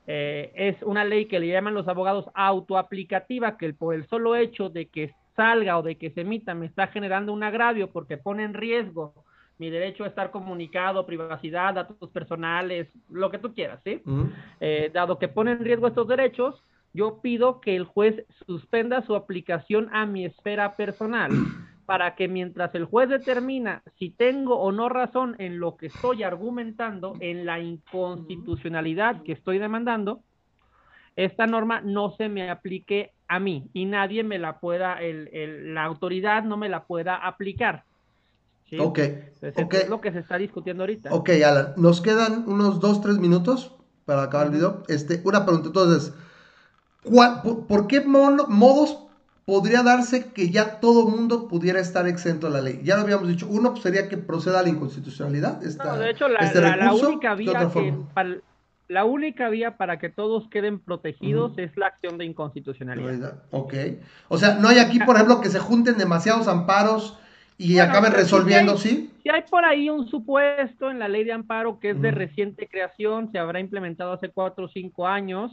eh, 0.07 0.51
es 0.55 0.81
una 0.83 1.03
ley 1.03 1.25
que 1.25 1.39
le 1.39 1.47
llaman 1.47 1.73
los 1.73 1.87
abogados 1.87 2.25
autoaplicativa, 2.33 3.57
que 3.57 3.73
por 3.73 3.95
el 3.95 4.07
solo 4.07 4.35
hecho 4.35 4.69
de 4.69 4.87
que 4.87 5.13
salga 5.35 5.77
o 5.77 5.83
de 5.83 5.97
que 5.97 6.11
se 6.11 6.21
emita 6.21 6.53
me 6.53 6.65
está 6.65 6.87
generando 6.87 7.33
un 7.33 7.43
agravio 7.43 7.91
porque 7.91 8.17
pone 8.17 8.43
en 8.43 8.53
riesgo 8.53 9.13
mi 9.57 9.69
derecho 9.69 10.03
a 10.03 10.07
estar 10.07 10.31
comunicado, 10.31 11.05
privacidad, 11.05 11.73
datos 11.73 12.09
personales, 12.09 12.89
lo 13.09 13.31
que 13.31 13.39
tú 13.39 13.53
quieras, 13.53 13.79
¿sí? 13.85 14.01
Eh, 14.59 14.91
dado 14.93 15.17
que 15.17 15.29
pone 15.29 15.53
en 15.53 15.63
riesgo 15.63 15.87
estos 15.87 16.07
derechos, 16.07 16.61
yo 16.93 17.21
pido 17.21 17.61
que 17.61 17.75
el 17.75 17.85
juez 17.85 18.25
suspenda 18.45 19.01
su 19.03 19.15
aplicación 19.15 19.89
a 19.93 20.05
mi 20.05 20.25
esfera 20.25 20.75
personal 20.75 21.31
para 21.85 22.15
que 22.15 22.27
mientras 22.27 22.73
el 22.75 22.85
juez 22.85 23.09
determina 23.09 23.83
si 23.97 24.09
tengo 24.09 24.59
o 24.59 24.71
no 24.71 24.89
razón 24.89 25.35
en 25.39 25.59
lo 25.59 25.77
que 25.77 25.87
estoy 25.87 26.23
argumentando, 26.23 27.13
en 27.19 27.45
la 27.45 27.59
inconstitucionalidad 27.59 29.21
que 29.23 29.33
estoy 29.33 29.59
demandando, 29.59 30.21
esta 31.15 31.47
norma 31.47 31.81
no 31.81 32.11
se 32.11 32.27
me 32.27 32.49
aplique 32.49 33.11
a 33.27 33.39
mí 33.39 33.69
y 33.73 33.85
nadie 33.85 34.23
me 34.23 34.39
la 34.39 34.59
pueda, 34.59 34.97
la 35.01 35.83
autoridad 35.83 36.43
no 36.43 36.57
me 36.57 36.69
la 36.69 36.83
pueda 36.83 37.15
aplicar. 37.15 37.83
¿sí? 38.69 38.77
Ok. 38.79 38.99
Es 38.99 39.89
lo 39.89 40.01
que 40.01 40.11
se 40.11 40.19
está 40.19 40.37
discutiendo 40.37 40.83
ahorita. 40.83 41.13
Ok, 41.13 41.29
Alan, 41.45 41.73
nos 41.77 42.01
quedan 42.01 42.43
unos 42.47 42.79
dos, 42.79 43.01
tres 43.01 43.17
minutos 43.17 43.75
para 44.05 44.23
acabar 44.23 44.47
el 44.47 44.53
video. 44.53 44.83
Este, 44.87 45.21
una 45.23 45.45
pregunta, 45.45 45.67
entonces, 45.67 46.13
por, 47.67 47.87
qué 47.87 48.01
modos 48.01 49.04
podría 49.45 49.84
darse 49.84 50.31
que 50.34 50.49
ya 50.49 50.79
todo 50.79 51.08
mundo 51.08 51.47
pudiera 51.47 51.79
estar 51.79 52.08
exento 52.08 52.47
de 52.47 52.53
la 52.53 52.62
ley. 52.62 52.81
Ya 52.84 52.95
lo 52.95 53.03
habíamos 53.03 53.27
dicho. 53.27 53.47
Uno 53.47 53.71
pues, 53.71 53.84
sería 53.84 54.10
que 54.10 54.17
proceda 54.17 54.60
a 54.60 54.63
la 54.63 54.69
inconstitucionalidad. 54.69 55.62
no, 55.62 55.97
de 55.97 56.10
hecho, 56.10 56.27
la, 56.27 56.39
este 56.39 56.60
única 57.05 57.36
vía 57.36 57.69
para, 58.13 58.38
la 58.88 59.05
única 59.05 59.49
vía 59.49 59.77
para 59.77 59.99
que 59.99 60.10
todos 60.10 60.47
queden 60.49 60.79
protegidos 60.79 61.58
es 61.58 61.77
la 61.77 61.88
acción 61.88 62.17
de 62.17 62.25
inconstitucionalidad. 62.25 63.43
Ok. 63.51 63.73
O 64.27 64.38
sea, 64.38 64.55
no 64.55 64.67
hay 64.67 64.79
aquí, 64.79 64.99
por 64.99 65.15
ejemplo, 65.15 65.41
que 65.41 65.49
se 65.49 65.60
junten 65.60 65.97
demasiados 65.97 66.47
amparos 66.47 67.19
y 67.57 67.79
acaben 67.79 68.11
resolviendo, 68.11 68.77
¿sí? 68.77 69.11
Si 69.23 69.29
hay 69.29 69.43
por 69.49 69.65
ahí 69.65 69.89
un 69.89 70.07
supuesto 70.07 70.91
en 70.91 70.99
la 70.99 71.07
ley 71.07 71.23
de 71.23 71.31
amparo 71.31 71.79
que 71.79 71.91
es 71.91 72.01
de 72.01 72.11
reciente 72.11 72.67
creación, 72.67 73.31
se 73.31 73.39
habrá 73.39 73.59
implementado 73.59 74.13
hace 74.13 74.29
cuatro 74.29 74.65
o 74.65 74.67
cinco 74.69 75.07
años, 75.07 75.51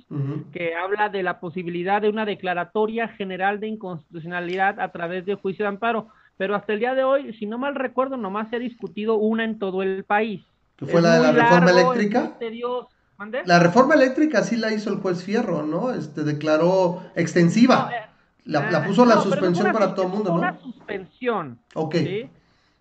que 0.53 0.75
habla 0.75 1.09
de 1.09 1.23
la 1.23 1.41
posibilidad 1.41 2.03
de 2.03 2.09
una 2.09 2.25
declaratoria 2.25 3.09
general 3.09 3.61
de 3.61 3.69
inconstitucionalidad 3.69 4.81
a 4.81 4.91
través 4.91 5.25
de 5.25 5.37
juicio 5.37 5.65
de 5.65 5.71
amparo. 5.71 6.09
Pero 6.37 6.55
hasta 6.57 6.73
el 6.73 6.81
día 6.81 6.95
de 6.95 7.05
hoy, 7.05 7.35
si 7.35 7.47
no 7.47 7.57
mal 7.59 7.75
recuerdo, 7.75 8.17
nomás 8.17 8.51
se 8.51 8.57
ha 8.57 8.59
discutido 8.59 9.15
una 9.15 9.45
en 9.45 9.59
todo 9.59 9.83
el 9.83 10.05
país. 10.05 10.43
¿Que 10.77 10.87
fue 10.87 11.01
la 11.01 11.15
de 11.15 11.21
la 11.21 11.33
reforma 11.33 11.71
eléctrica? 11.71 12.33
La 13.45 13.61
reforma 13.61 13.95
eléctrica 13.95 14.43
sí 14.43 14.57
la 14.57 14.73
hizo 14.73 14.91
el 14.91 14.97
juez 14.97 15.23
Fierro, 15.23 15.63
¿no? 15.63 15.93
Este 15.93 16.25
declaró 16.25 17.03
extensiva. 17.15 17.91
Eh, 17.93 18.12
la, 18.45 18.69
ah, 18.73 18.85
puso 18.87 19.05
la 19.05 19.21
suspensión 19.21 19.73
para 19.73 19.95
todo 19.95 20.07
el 20.07 20.13
mundo, 20.13 20.31
¿no? 20.31 20.37
Una 20.37 20.59
suspensión. 20.59 21.59
Ok. 21.75 21.97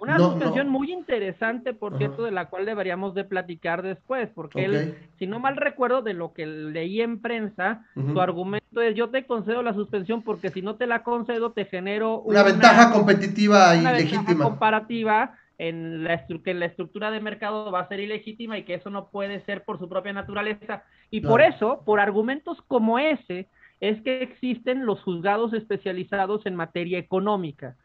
Una 0.02 0.18
suspensión 0.18 0.68
muy 0.68 0.92
interesante, 0.92 1.76
por 1.76 1.96
cierto, 2.00 2.24
de 2.24 2.32
la 2.32 2.50
cual 2.50 2.66
deberíamos 2.66 3.14
de 3.14 3.24
platicar 3.24 3.84
después, 3.84 4.30
porque 4.34 4.66
él, 4.66 4.98
si 5.20 5.28
no 5.28 5.40
mal 5.40 5.58
recuerdo 5.58 6.02
de 6.02 6.16
lo 6.16 6.34
que 6.34 6.48
leí 6.48 7.02
en 7.02 7.22
prensa, 7.22 7.86
su 7.94 8.20
argumento 8.20 8.82
es 8.82 8.96
yo 8.96 9.12
te 9.12 9.28
concedo 9.28 9.62
la 9.62 9.76
suspensión 9.76 10.24
porque 10.24 10.50
si 10.50 10.64
no 10.64 10.76
te 10.76 10.88
la 10.88 11.04
concedo 11.04 11.52
te 11.52 11.66
genero 11.66 12.20
una, 12.22 12.42
ventaja 12.42 12.92
competitiva 12.92 13.76
y 13.76 13.82
legítima. 13.84 14.46
comparativa 14.46 15.36
en 15.60 16.04
la, 16.04 16.26
que 16.26 16.56
la 16.56 16.66
estructura 16.66 17.12
de 17.12 17.20
mercado 17.20 17.72
va 17.72 17.82
a 17.82 17.88
ser 17.88 18.00
ilegítima 18.00 18.58
y 18.58 18.64
que 18.64 18.74
eso 18.74 18.90
no 18.90 19.10
puede 19.10 19.42
ser 19.42 19.64
por 19.64 19.78
su 19.78 19.88
propia 19.88 20.14
naturaleza. 20.14 20.84
Y 21.12 21.22
por 21.22 21.44
eso, 21.44 21.84
por 21.86 22.00
argumentos 22.00 22.60
como 22.68 22.98
ese, 22.98 23.50
es 23.82 24.02
que 24.02 24.24
existen 24.24 24.86
los 24.86 25.02
juzgados 25.02 25.54
especializados 25.54 26.46
en 26.46 26.56
materia 26.56 26.98
económica. 26.98 27.76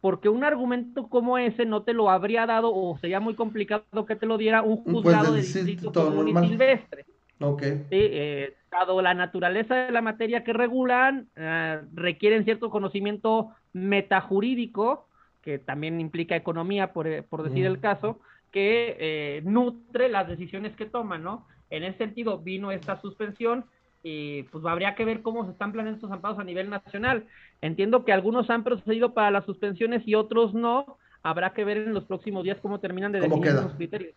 Porque 0.00 0.28
un 0.28 0.44
argumento 0.44 1.08
como 1.08 1.38
ese 1.38 1.64
no 1.66 1.82
te 1.82 1.92
lo 1.92 2.08
habría 2.08 2.46
dado 2.46 2.72
o 2.72 2.96
sería 2.98 3.18
muy 3.18 3.34
complicado 3.34 4.06
que 4.06 4.14
te 4.14 4.26
lo 4.26 4.38
diera 4.38 4.62
un 4.62 4.76
juzgado 4.76 5.32
de 5.32 5.40
distrito 5.40 5.92
común 5.92 6.28
y 6.28 6.48
silvestre. 6.48 7.04
Okay. 7.40 7.86
Eh, 7.90 8.54
dado 8.70 9.02
la 9.02 9.14
naturaleza 9.14 9.74
de 9.74 9.92
la 9.92 10.02
materia 10.02 10.44
que 10.44 10.52
regulan, 10.52 11.28
eh, 11.34 11.80
requieren 11.94 12.44
cierto 12.44 12.70
conocimiento 12.70 13.50
metajurídico 13.72 15.08
que 15.42 15.58
también 15.58 16.00
implica 16.00 16.36
economía, 16.36 16.92
por, 16.92 17.06
eh, 17.06 17.24
decir 17.44 17.64
el 17.64 17.80
caso, 17.80 18.20
que 18.50 18.96
eh, 18.98 19.42
nutre 19.44 20.08
las 20.08 20.28
decisiones 20.28 20.74
que 20.76 20.84
toman, 20.86 21.22
¿no? 21.22 21.46
En 21.70 21.84
ese 21.84 21.98
sentido 21.98 22.38
vino 22.38 22.70
esta 22.70 23.00
suspensión 23.00 23.64
y 24.08 24.42
pues 24.44 24.64
habría 24.64 24.94
que 24.94 25.04
ver 25.04 25.20
cómo 25.20 25.44
se 25.44 25.50
están 25.50 25.72
planeando 25.72 25.96
estos 25.96 26.10
amparos 26.10 26.38
a 26.38 26.44
nivel 26.44 26.70
nacional. 26.70 27.26
Entiendo 27.60 28.04
que 28.04 28.12
algunos 28.12 28.48
han 28.48 28.64
procedido 28.64 29.12
para 29.12 29.30
las 29.30 29.44
suspensiones 29.44 30.02
y 30.06 30.14
otros 30.14 30.54
no. 30.54 30.96
Habrá 31.22 31.52
que 31.52 31.64
ver 31.64 31.76
en 31.76 31.92
los 31.92 32.04
próximos 32.04 32.44
días 32.44 32.58
cómo 32.62 32.80
terminan 32.80 33.12
de 33.12 33.20
definir 33.20 33.52
los 33.52 33.74
criterios. 33.74 34.14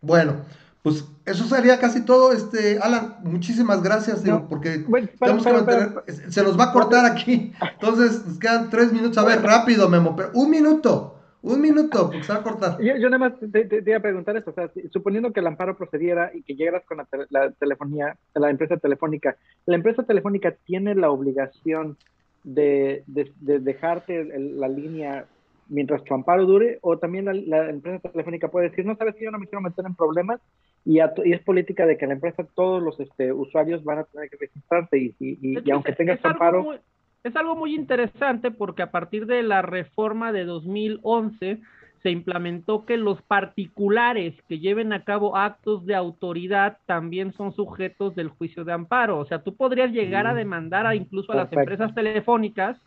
Bueno, 0.00 0.36
pues 0.82 1.04
eso 1.26 1.44
sería 1.44 1.78
casi 1.78 2.04
todo. 2.04 2.32
Este, 2.32 2.78
Alan, 2.80 3.16
muchísimas 3.24 3.82
gracias, 3.82 4.22
porque 4.48 4.84
tenemos 5.20 5.44
que 5.44 5.52
mantener, 5.52 6.04
se 6.28 6.42
nos 6.42 6.58
va 6.58 6.64
a 6.64 6.72
cortar 6.72 7.04
aquí. 7.04 7.52
Entonces, 7.72 8.24
nos 8.24 8.38
quedan 8.38 8.70
tres 8.70 8.92
minutos. 8.92 9.18
A 9.18 9.24
ver, 9.24 9.42
rápido, 9.42 9.88
Memo, 9.88 10.16
pero 10.16 10.30
un 10.32 10.48
minuto, 10.48 11.15
un 11.46 11.60
minuto, 11.60 12.06
porque 12.06 12.24
se 12.24 12.32
va 12.32 12.40
a 12.40 12.42
cortar. 12.42 12.80
Yo, 12.80 13.08
nada 13.08 13.18
más 13.18 13.32
te, 13.38 13.68
iba 13.86 13.96
a 13.96 14.00
preguntar 14.00 14.36
esto, 14.36 14.50
o 14.50 14.54
sea, 14.54 14.68
suponiendo 14.92 15.32
que 15.32 15.40
el 15.40 15.46
amparo 15.46 15.76
procediera 15.76 16.32
y 16.34 16.42
que 16.42 16.56
llegaras 16.56 16.84
con 16.84 16.98
la, 17.30 17.50
telefonía, 17.52 18.16
la 18.34 18.50
empresa 18.50 18.76
telefónica, 18.76 19.36
¿la 19.64 19.76
empresa 19.76 20.02
telefónica 20.02 20.56
tiene 20.64 20.94
la 20.96 21.10
obligación 21.10 21.96
de, 22.42 23.04
dejarte 23.06 24.24
la 24.24 24.68
línea 24.68 25.26
mientras 25.68 26.02
tu 26.04 26.14
amparo 26.14 26.46
dure, 26.46 26.78
o 26.82 26.98
también 26.98 27.24
la, 27.48 27.70
empresa 27.70 28.08
telefónica 28.08 28.48
puede 28.48 28.70
decir, 28.70 28.84
no 28.84 28.96
sabes 28.96 29.14
que 29.14 29.24
yo 29.24 29.30
no 29.30 29.38
me 29.38 29.46
quiero 29.46 29.60
meter 29.60 29.86
en 29.86 29.94
problemas, 29.94 30.40
y, 30.84 30.98
es 31.00 31.40
política 31.42 31.86
de 31.86 31.96
que 31.96 32.06
la 32.06 32.14
empresa, 32.14 32.44
todos 32.54 32.82
los 32.82 32.98
este, 32.98 33.32
usuarios 33.32 33.84
van 33.84 33.98
a 33.98 34.04
tener 34.04 34.30
que 34.30 34.36
registrarse 34.36 34.98
y, 34.98 35.14
y, 35.20 35.70
aunque 35.70 35.92
tengas 35.92 36.24
amparo... 36.24 36.78
es 37.26 37.36
algo 37.36 37.56
muy 37.56 37.74
interesante 37.74 38.50
porque 38.50 38.82
a 38.82 38.90
partir 38.90 39.26
de 39.26 39.42
la 39.42 39.60
reforma 39.62 40.32
de 40.32 40.44
2011 40.44 41.60
se 42.02 42.10
implementó 42.10 42.84
que 42.86 42.96
los 42.96 43.20
particulares 43.22 44.34
que 44.48 44.60
lleven 44.60 44.92
a 44.92 45.02
cabo 45.02 45.36
actos 45.36 45.84
de 45.86 45.96
autoridad 45.96 46.78
también 46.86 47.32
son 47.32 47.52
sujetos 47.52 48.14
del 48.14 48.28
juicio 48.28 48.64
de 48.64 48.72
amparo. 48.72 49.18
O 49.18 49.26
sea, 49.26 49.42
tú 49.42 49.56
podrías 49.56 49.90
llegar 49.90 50.28
a 50.28 50.34
demandar 50.34 50.86
a 50.86 50.94
incluso 50.94 51.32
a 51.32 51.36
las 51.36 51.52
empresas 51.52 51.92
telefónicas 51.94 52.78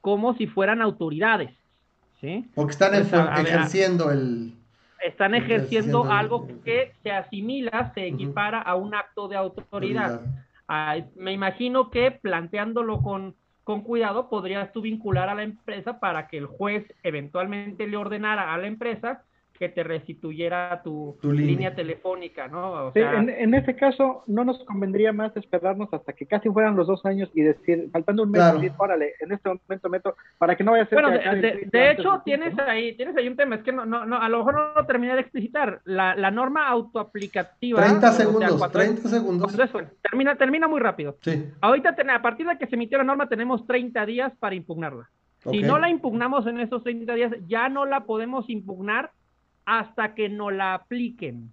como 0.00 0.34
si 0.34 0.46
fueran 0.46 0.80
autoridades. 0.80 1.50
¿sí? 2.20 2.48
Porque 2.54 2.72
están 2.72 2.94
ejerciendo 2.94 4.10
el 4.10 4.54
están 5.02 5.34
ejerciendo 5.34 6.04
algo 6.04 6.48
que 6.64 6.92
se 7.02 7.10
asimila, 7.12 7.92
se 7.94 8.06
equipara 8.06 8.60
a 8.60 8.74
un 8.74 8.94
acto 8.94 9.28
de 9.28 9.36
autoridad. 9.36 10.22
me 11.14 11.32
imagino 11.32 11.90
que 11.90 12.10
planteándolo 12.10 13.02
con, 13.02 13.34
con 13.66 13.80
cuidado 13.80 14.28
podrías 14.28 14.72
tú 14.72 14.80
vincular 14.80 15.28
a 15.28 15.34
la 15.34 15.42
empresa 15.42 15.98
para 15.98 16.28
que 16.28 16.38
el 16.38 16.46
juez 16.46 16.86
eventualmente 17.02 17.88
le 17.88 17.96
ordenara 17.96 18.54
a 18.54 18.58
la 18.58 18.68
empresa 18.68 19.24
que 19.58 19.68
te 19.68 19.82
restituyera 19.82 20.80
tu, 20.82 21.16
línea. 21.22 21.74
telefónica, 21.74 22.48
¿no? 22.48 22.92
en, 22.94 23.54
ese 23.54 23.76
caso, 23.76 24.24
no 24.26 24.44
nos 24.44 24.62
convendría 24.64 25.12
más 25.12 25.36
esperarnos 25.36 25.88
hasta 25.92 26.12
que 26.12 26.26
casi 26.26 26.48
fueran 26.48 26.76
los 26.76 26.86
dos 26.86 27.04
años 27.04 27.30
y 27.34 27.42
decir, 27.42 27.88
faltando 27.92 28.22
un 28.22 28.30
mes, 28.30 28.54
decir, 28.54 28.72
órale, 28.76 29.14
en 29.20 29.32
este 29.32 29.48
momento 29.48 29.88
meto, 29.88 30.16
para 30.38 30.56
que 30.56 30.64
no 30.64 30.72
vaya 30.72 30.84
a 30.84 30.86
ser... 30.86 31.00
Bueno, 31.00 31.10
de, 31.10 31.90
hecho, 31.90 32.22
tienes 32.24 32.58
ahí, 32.58 32.96
tienes 32.96 33.16
ahí 33.16 33.28
un 33.28 33.36
tema, 33.36 33.56
es 33.56 33.62
que 33.62 33.72
no, 33.72 33.84
no, 33.84 34.06
no 34.06 34.20
a 34.20 34.28
lo 34.28 34.38
mejor 34.38 34.54
no 34.54 34.74
lo 34.74 34.86
terminé 34.86 35.14
de 35.14 35.20
explicitar, 35.20 35.80
la, 35.84 36.14
la 36.14 36.30
norma 36.30 36.68
autoaplicativa... 36.68 37.82
30 37.82 38.12
segundos, 38.12 38.72
30 38.72 39.08
segundos. 39.08 39.56
termina, 40.02 40.36
termina 40.36 40.68
muy 40.68 40.80
rápido. 40.80 41.16
Sí. 41.22 41.50
Ahorita, 41.60 41.96
a 42.14 42.22
partir 42.22 42.46
de 42.46 42.58
que 42.58 42.66
se 42.66 42.76
emitió 42.76 42.98
la 42.98 43.04
norma, 43.04 43.28
tenemos 43.28 43.66
30 43.66 44.06
días 44.06 44.32
para 44.38 44.54
impugnarla. 44.54 45.10
Si 45.50 45.62
no 45.62 45.78
la 45.78 45.88
impugnamos 45.88 46.46
en 46.46 46.60
esos 46.60 46.82
30 46.82 47.14
días, 47.14 47.32
ya 47.46 47.68
no 47.68 47.86
la 47.86 48.04
podemos 48.04 48.48
impugnar 48.50 49.12
hasta 49.66 50.14
que 50.14 50.28
no 50.28 50.50
la 50.50 50.74
apliquen, 50.74 51.52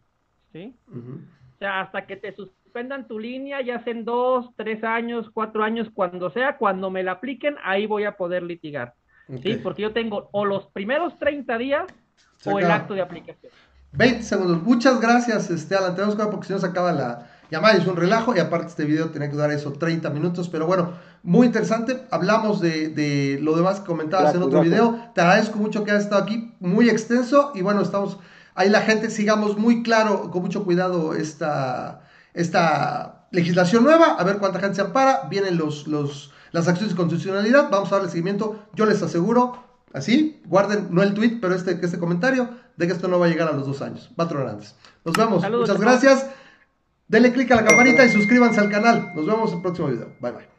¿sí? 0.53 0.75
O 0.87 1.57
sea, 1.59 1.81
hasta 1.81 2.05
que 2.05 2.15
te 2.15 2.33
suspendan 2.33 3.07
tu 3.07 3.19
línea, 3.19 3.61
ya 3.61 3.83
sean 3.83 4.05
dos, 4.05 4.51
tres 4.55 4.83
años, 4.83 5.29
cuatro 5.33 5.63
años, 5.63 5.89
cuando 5.93 6.29
sea, 6.29 6.57
cuando 6.57 6.89
me 6.89 7.03
la 7.03 7.13
apliquen, 7.13 7.55
ahí 7.63 7.87
voy 7.87 8.05
a 8.05 8.15
poder 8.15 8.43
litigar, 8.43 8.93
¿sí? 9.41 9.55
Porque 9.61 9.81
yo 9.81 9.91
tengo 9.91 10.29
o 10.31 10.45
los 10.45 10.67
primeros 10.67 11.17
30 11.19 11.57
días 11.57 11.85
o 12.45 12.59
el 12.59 12.69
acto 12.69 12.93
de 12.93 13.01
aplicación. 13.01 13.51
20 13.93 14.23
segundos. 14.23 14.63
Muchas 14.63 14.99
gracias, 14.99 15.49
este, 15.49 15.75
Alan. 15.75 15.95
Tenemos 15.95 16.15
que 16.15 16.23
porque 16.25 16.47
si 16.47 16.53
no 16.53 16.59
se 16.59 16.65
acaba 16.65 16.91
la 16.91 17.29
llamada. 17.51 17.75
Es 17.75 17.85
un 17.85 17.95
relajo 17.95 18.35
y 18.35 18.39
aparte 18.39 18.67
este 18.67 18.85
video 18.85 19.11
tiene 19.11 19.27
que 19.27 19.33
durar 19.33 19.51
eso 19.51 19.71
30 19.71 20.09
minutos. 20.09 20.49
Pero 20.49 20.65
bueno, 20.65 20.93
muy 21.23 21.47
interesante. 21.47 22.03
Hablamos 22.11 22.59
de, 22.59 23.39
lo 23.41 23.55
demás 23.55 23.79
que 23.79 23.85
comentabas 23.85 24.35
en 24.35 24.43
otro 24.43 24.61
video. 24.61 24.99
Te 25.15 25.21
agradezco 25.21 25.57
mucho 25.57 25.83
que 25.83 25.91
hayas 25.91 26.03
estado 26.03 26.21
aquí. 26.21 26.53
Muy 26.59 26.89
extenso. 26.89 27.53
Y 27.55 27.61
bueno, 27.61 27.81
estamos 27.81 28.17
ahí 28.55 28.69
la 28.69 28.81
gente. 28.81 29.09
Sigamos 29.09 29.57
muy 29.57 29.83
claro, 29.83 30.29
con 30.31 30.41
mucho 30.41 30.65
cuidado 30.65 31.13
esta, 31.13 32.01
esta 32.33 33.27
legislación 33.31 33.85
nueva. 33.85 34.17
A 34.19 34.23
ver 34.25 34.37
cuánta 34.37 34.59
gente 34.59 34.75
se 34.75 34.81
ampara. 34.81 35.27
Vienen 35.29 35.57
los, 35.57 35.87
los, 35.87 36.33
las 36.51 36.67
acciones 36.67 36.93
de 36.93 36.97
constitucionalidad. 36.97 37.69
Vamos 37.71 37.91
a 37.93 37.95
darle 37.95 38.09
seguimiento. 38.09 38.59
Yo 38.73 38.85
les 38.85 39.01
aseguro. 39.01 39.63
Así, 39.93 40.41
guarden 40.47 40.87
no 40.89 41.03
el 41.03 41.13
tweet, 41.13 41.37
pero 41.39 41.53
este, 41.53 41.79
este 41.79 41.99
comentario 41.99 42.49
de 42.77 42.87
que 42.87 42.93
esto 42.93 43.07
no 43.07 43.19
va 43.19 43.27
a 43.27 43.29
llegar 43.29 43.47
a 43.47 43.51
los 43.53 43.67
dos 43.67 43.81
años. 43.81 44.09
Va 44.19 44.25
antes. 44.49 44.75
Nos 45.05 45.15
vemos. 45.15 45.47
Muchas 45.49 45.79
gracias. 45.79 46.27
Denle 47.07 47.31
click 47.31 47.51
a 47.51 47.57
la 47.57 47.65
campanita 47.65 48.03
y 48.03 48.09
suscríbanse 48.09 48.59
al 48.59 48.69
canal. 48.69 49.11
Nos 49.15 49.25
vemos 49.25 49.51
en 49.51 49.57
el 49.57 49.61
próximo 49.61 49.87
video. 49.89 50.09
Bye 50.19 50.31
bye. 50.31 50.52